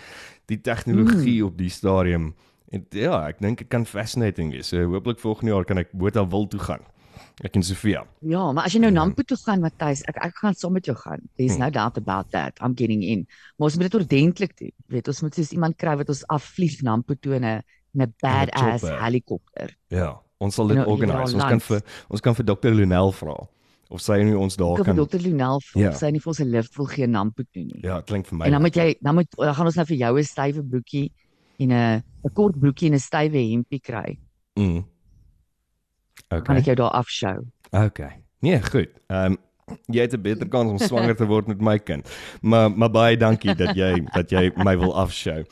die 0.51 0.59
tegnologie 0.59 1.39
mm. 1.41 1.47
op 1.47 1.57
die 1.57 1.69
stadium. 1.69 2.35
En 2.71 2.85
ja, 2.89 3.27
ek 3.27 3.39
dink 3.39 3.57
dit 3.57 3.67
kan 3.69 3.85
fascinating 3.85 4.51
wees. 4.51 4.67
So 4.67 4.77
hooplik 4.77 5.19
volgende 5.19 5.51
jaar 5.53 5.65
kan 5.65 5.77
ek 5.77 5.91
Botha 5.93 6.25
wil 6.27 6.47
toe 6.47 6.59
gaan. 6.59 6.81
Ek 7.43 7.55
en 7.55 7.63
Sofia. 7.63 8.05
Ja, 8.21 8.51
maar 8.51 8.65
as 8.65 8.73
jy 8.73 8.79
nou 8.79 8.91
Nampo 8.91 9.21
toe 9.23 9.37
gaan, 9.37 9.61
Matthys, 9.61 10.01
ek 10.07 10.15
ek 10.23 10.35
gaan 10.35 10.53
saam 10.55 10.73
met 10.73 10.85
jou 10.85 10.95
gaan. 10.95 11.21
There's 11.37 11.53
Hmm. 11.55 11.63
no 11.65 11.69
doubt 11.69 11.97
about 11.97 12.31
that. 12.31 12.57
I'm 12.61 12.73
getting 12.75 13.03
in. 13.03 13.27
Maar 13.57 13.65
ons 13.67 13.75
moet 13.77 13.91
dit 13.91 14.01
ordentlik 14.01 14.57
doen. 14.57 14.71
Weet, 14.87 15.07
ons 15.07 15.21
moet 15.21 15.33
soos 15.35 15.51
iemand 15.51 15.77
kry 15.77 15.95
wat 15.97 16.09
ons 16.09 16.23
afvlieg 16.27 16.81
Nampo 16.81 17.13
toe 17.19 17.35
in 17.35 17.43
'n 17.43 17.61
'n 17.95 18.13
badass 18.23 18.81
helikopter. 18.83 19.75
Ja, 19.89 20.19
ons 20.39 20.55
sal 20.55 20.67
dit 20.67 20.77
Nou, 20.77 20.87
organise. 20.89 21.21
Ons 21.21 21.43
kan 21.43 21.49
langs. 21.51 21.63
vir 21.65 21.81
ons 22.09 22.21
kan 22.21 22.35
vir 22.35 22.45
Dr. 22.45 22.69
Lunel 22.71 23.11
vra 23.11 23.47
of 23.89 24.01
sy 24.01 24.23
nie 24.23 24.33
ons 24.37 24.55
daar 24.55 24.83
kan. 24.83 24.95
wil 24.95 25.05
Dr. 25.05 25.19
Lunel 25.19 25.61
vra 25.61 25.81
Ja. 25.81 25.89
of 25.89 25.95
sy 25.97 26.09
nie 26.11 26.19
vir 26.19 26.27
ons 26.29 26.39
'n 26.39 26.51
lift 26.51 26.75
wil 26.77 26.85
gee 26.87 27.07
Nampo 27.07 27.43
toe 27.53 27.63
nie. 27.63 27.79
Ja, 27.83 28.01
klink 28.01 28.25
vir 28.27 28.37
my. 28.37 28.45
En 28.45 28.51
dan 28.51 28.61
moet 28.61 28.73
jy 28.75 28.95
dan 29.01 29.15
moet 29.15 29.27
dan 29.37 29.53
gaan 29.55 29.65
ons 29.65 29.75
nou 29.75 29.85
vir 29.85 29.97
jou 29.97 30.17
'n 30.17 30.23
stywe 30.23 30.63
broekie 30.63 31.11
en 31.57 31.71
'n 31.71 32.03
'n 32.23 32.33
kort 32.33 32.59
broekie 32.59 32.87
en 32.89 32.95
'n 32.95 32.99
stywe 32.99 33.37
hempie 33.51 33.79
kry. 33.79 34.17
Mm. 34.59 34.85
Kan 36.27 36.39
Okay. 36.41 36.57
ek 36.57 36.65
jou 36.65 36.75
daar 36.75 36.91
afshow? 36.91 37.43
Okay. 37.71 38.23
Nee, 38.41 38.61
goed. 38.61 38.89
Ehm 39.07 39.31
um, 39.31 39.37
jy 39.89 40.01
het 40.01 40.13
'n 40.13 40.21
beter 40.21 40.47
kans 40.47 40.69
om 40.71 40.77
swanger 40.77 41.15
te 41.15 41.25
word 41.25 41.47
met 41.47 41.61
my 41.61 41.79
kind. 41.79 42.09
Maar 42.41 42.71
maar 42.71 42.91
baie 42.91 43.17
dankie 43.17 43.55
dat 43.55 43.75
jy 43.75 44.01
dat 44.13 44.29
jy 44.29 44.51
my 44.55 44.77
wil 44.77 44.95
afshow. 44.95 45.43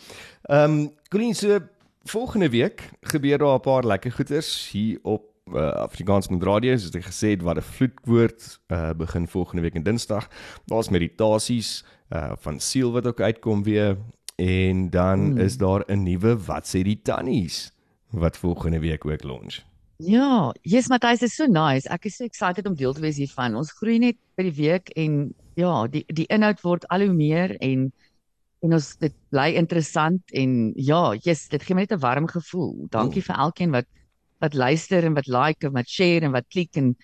Ehm 0.49 0.71
um, 0.71 0.91
Colleen, 1.09 1.35
so 1.35 1.59
volgende 2.03 2.49
week 2.49 2.89
gebeur 3.01 3.37
daar 3.37 3.55
'n 3.55 3.59
paar 3.59 3.83
lekker 3.83 4.11
goeters 4.11 4.69
hier 4.71 4.99
op 5.01 5.23
uh, 5.53 5.69
Afrikaans 5.69 6.27
met 6.27 6.43
radio 6.43 6.77
soos 6.77 6.95
ek 6.95 7.05
gesê 7.05 7.29
het 7.35 7.41
wat 7.41 7.57
'n 7.57 7.61
vloekwoord 7.61 8.59
uh, 8.67 8.89
begin 8.97 9.27
volgende 9.27 9.61
week 9.61 9.75
en 9.75 9.83
Dinsdag. 9.83 10.27
Daar's 10.65 10.89
meditasies 10.89 11.83
uh, 12.09 12.31
van 12.35 12.59
siel 12.59 12.91
wat 12.91 13.07
ook 13.07 13.21
uitkom 13.21 13.63
weer 13.63 13.97
en 14.43 14.89
dan 14.89 15.19
Hmm. 15.19 15.33
mm. 15.33 15.45
is 15.47 15.57
daar 15.57 15.83
'n 15.87 16.03
nuwe 16.03 16.37
wat 16.45 16.65
sê 16.67 16.83
die 16.83 17.01
tannies 17.01 17.71
wat 18.09 18.37
volgende 18.37 18.79
week 18.79 19.05
ook 19.05 19.23
launch. 19.23 19.63
Ja, 19.97 20.53
yes 20.61 20.87
Matthys 20.89 21.21
is 21.21 21.35
so 21.35 21.45
nice. 21.45 21.89
Ek 21.89 22.05
is 22.05 22.15
so 22.15 22.25
excited 22.25 22.65
om 22.67 22.75
deel 22.75 22.93
te 22.93 23.01
wees 23.01 23.17
hiervan. 23.17 23.55
Ons 23.55 23.71
groei 23.71 23.99
net 23.99 24.17
by 24.35 24.43
die 24.43 24.57
week 24.57 24.89
en 24.99 25.33
ja, 25.55 25.87
die 25.87 26.03
die 26.07 26.25
inhoud 26.33 26.61
word 26.61 26.87
al 26.89 27.05
hoe 27.07 27.13
meer 27.13 27.55
en 27.61 27.91
en 28.63 28.73
ons 28.73 28.95
dit 28.97 29.13
bly 29.29 29.53
interessant 29.59 30.21
en 30.33 30.73
ja, 30.75 31.13
yes, 31.25 31.47
dit 31.51 31.63
gee 31.63 31.75
my 31.75 31.81
net 31.83 31.93
'n 31.93 31.99
warm 31.99 32.27
gevoel. 32.27 32.87
Dankie 32.89 33.21
vir 33.21 33.35
elkeen 33.35 33.71
wat 33.71 33.87
wat 34.41 34.53
luister 34.53 35.03
en 35.03 35.13
wat 35.13 35.27
like 35.27 35.67
en 35.67 35.73
wat 35.73 35.87
share 35.87 36.25
en 36.25 36.31
wat 36.31 36.47
klik 36.49 36.75
en 36.75 36.95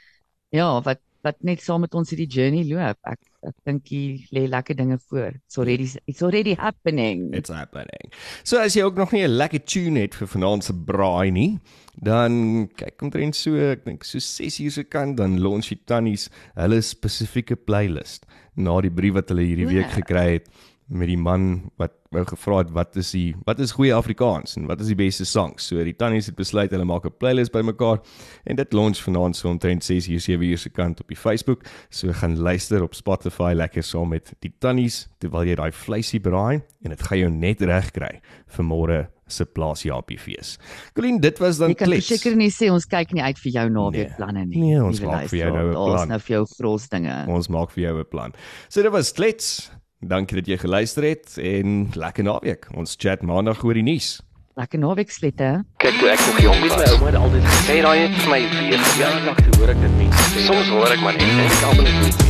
ja, 0.52 0.82
wat 0.82 1.00
wat 1.24 1.36
net 1.44 1.62
saam 1.62 1.82
met 1.82 1.94
ons 1.96 2.10
hierdie 2.10 2.28
journey 2.28 2.64
loop. 2.64 2.98
Ek 3.04 3.20
ek 3.48 3.56
dink 3.66 3.88
hier 3.88 4.28
lê 4.36 4.46
lekker 4.50 4.76
dinge 4.76 4.98
voor. 5.10 5.38
It's 5.46 5.58
already 5.58 5.88
it's 6.06 6.22
already 6.22 6.56
happening. 6.60 7.30
It's 7.36 7.50
happening. 7.54 8.12
So 8.44 8.60
as 8.60 8.76
jy 8.76 8.84
ook 8.84 8.96
nog 9.00 9.12
nie 9.12 9.24
'n 9.24 9.38
lekker 9.38 9.64
tune 9.64 10.00
het 10.00 10.16
vir 10.16 10.28
vanaand 10.28 10.64
se 10.64 10.74
braai 10.74 11.32
nie, 11.32 11.60
dan 11.96 12.68
kyk 12.76 13.02
omtrent 13.02 13.36
so, 13.36 13.56
ek 13.56 13.86
dink 13.86 14.04
so 14.04 14.20
6 14.20 14.60
uur 14.60 14.72
se 14.72 14.84
kant 14.84 15.18
dan 15.18 15.40
launch 15.40 15.70
die 15.70 15.82
tannies 15.86 16.30
hulle 16.56 16.82
spesifieke 16.82 17.56
playlist 17.56 18.26
na 18.60 18.80
die 18.84 18.94
brief 18.94 19.16
wat 19.18 19.32
hulle 19.32 19.48
hierdie 19.48 19.70
week 19.70 19.90
gekry 19.96 20.28
het 20.38 20.52
met 20.90 21.10
die 21.10 21.18
man 21.18 21.70
wat 21.78 21.94
wou 22.14 22.24
gevra 22.26 22.64
het 22.64 22.72
wat 22.74 22.96
is 22.98 23.12
die 23.14 23.36
wat 23.46 23.60
is 23.62 23.76
goeie 23.78 23.94
Afrikaans 23.94 24.56
en 24.58 24.66
wat 24.70 24.82
is 24.82 24.90
die 24.90 24.98
beste 24.98 25.26
songs. 25.30 25.68
So 25.70 25.84
die 25.86 25.94
tannies 25.94 26.32
het 26.32 26.38
besluit 26.38 26.74
hulle 26.74 26.86
maak 26.86 27.06
'n 27.06 27.14
playlist 27.22 27.54
bymekaar 27.54 28.02
en 28.46 28.56
dit 28.56 28.74
launch 28.74 28.98
vanaand 28.98 29.36
so 29.36 29.50
omtrent 29.50 29.84
6 29.84 30.08
uur 30.10 30.20
7 30.20 30.46
uur 30.50 30.58
se 30.58 30.70
kant 30.70 31.00
op 31.00 31.08
die 31.08 31.18
Facebook. 31.18 31.64
So 31.90 32.12
gaan 32.12 32.38
luister 32.38 32.84
op 32.84 32.96
Spotify 32.96 33.54
lekker 33.56 33.84
saam 33.84 34.10
met 34.10 34.34
die 34.40 34.54
tannies 34.60 35.08
terwyl 35.20 35.46
jy 35.46 35.56
daai 35.56 35.72
vleisie 35.72 36.20
braai 36.20 36.62
en 36.82 36.90
dit 36.90 37.02
gaan 37.02 37.20
jou 37.20 37.30
net 37.30 37.62
reg 37.62 37.92
kry 37.92 38.22
vir 38.48 38.66
môre 38.66 39.08
se 39.30 39.46
plaas 39.46 39.84
Japie 39.84 40.18
fees. 40.20 40.58
Colleen, 40.96 41.20
dit 41.20 41.38
was 41.40 41.58
dan 41.58 41.70
Jy 41.70 41.76
kan 41.76 41.88
klets. 41.88 42.08
verseker 42.08 42.36
nie 42.36 42.50
sê 42.52 42.70
ons 42.72 42.86
kyk 42.86 43.14
nie 43.14 43.24
uit 43.24 43.38
vir 43.40 43.52
jou 43.52 43.70
naweekplanne 43.70 44.46
nie. 44.48 44.60
Nee, 44.60 44.84
ons 44.84 45.00
maak 45.02 45.28
vir 45.30 45.40
jou 45.40 45.52
nou 45.54 45.68
'n 45.70 45.74
plan. 45.74 46.08
nou 46.08 46.20
vir 46.20 46.36
jou 46.36 46.46
groot 46.58 46.90
dinge. 46.90 47.26
Ons 47.28 47.48
maak 47.50 47.72
vir 47.72 47.84
jou 47.84 48.00
'n 48.00 48.06
plan. 48.10 48.34
So 48.70 48.82
dit 48.82 48.92
was 48.92 49.12
klets. 49.14 49.72
Dankie 50.02 50.36
dat 50.38 50.48
jy 50.48 50.58
geluister 50.58 51.04
het 51.04 51.38
en 51.38 51.90
lekker 51.94 52.24
naweek. 52.24 52.68
Ons 52.76 52.96
chat 52.98 53.22
maandag 53.22 53.64
oor 53.64 53.74
die 53.74 53.84
nuus. 53.84 54.22
Lekker 54.56 54.80
naweek 54.80 55.12
slette. 55.12 55.64
Kyk, 55.78 56.00
toe 56.00 56.10
ek 56.10 56.20
nog 56.20 56.40
jong 56.42 56.60
was, 56.62 56.76
my 56.78 56.86
ouma 56.94 57.06
het 57.06 57.16
altyd 57.16 57.44
gesê 57.44 57.82
daai 57.82 58.00
het 58.08 58.16
vir 58.22 58.30
my 58.30 58.40
weer 58.40 58.80
jaar 59.00 59.22
lank 59.26 59.40
hoor 59.58 59.70
ek 59.70 59.80
dit 59.82 59.92
mense 59.98 60.24
sê. 60.34 60.46
Soms 60.48 60.68
hoor 60.70 60.88
ek 60.92 61.02
maar 61.02 61.14
net 61.14 61.22
en 61.22 61.40
ek 61.40 61.64
almal 61.64 61.84
net 61.84 62.29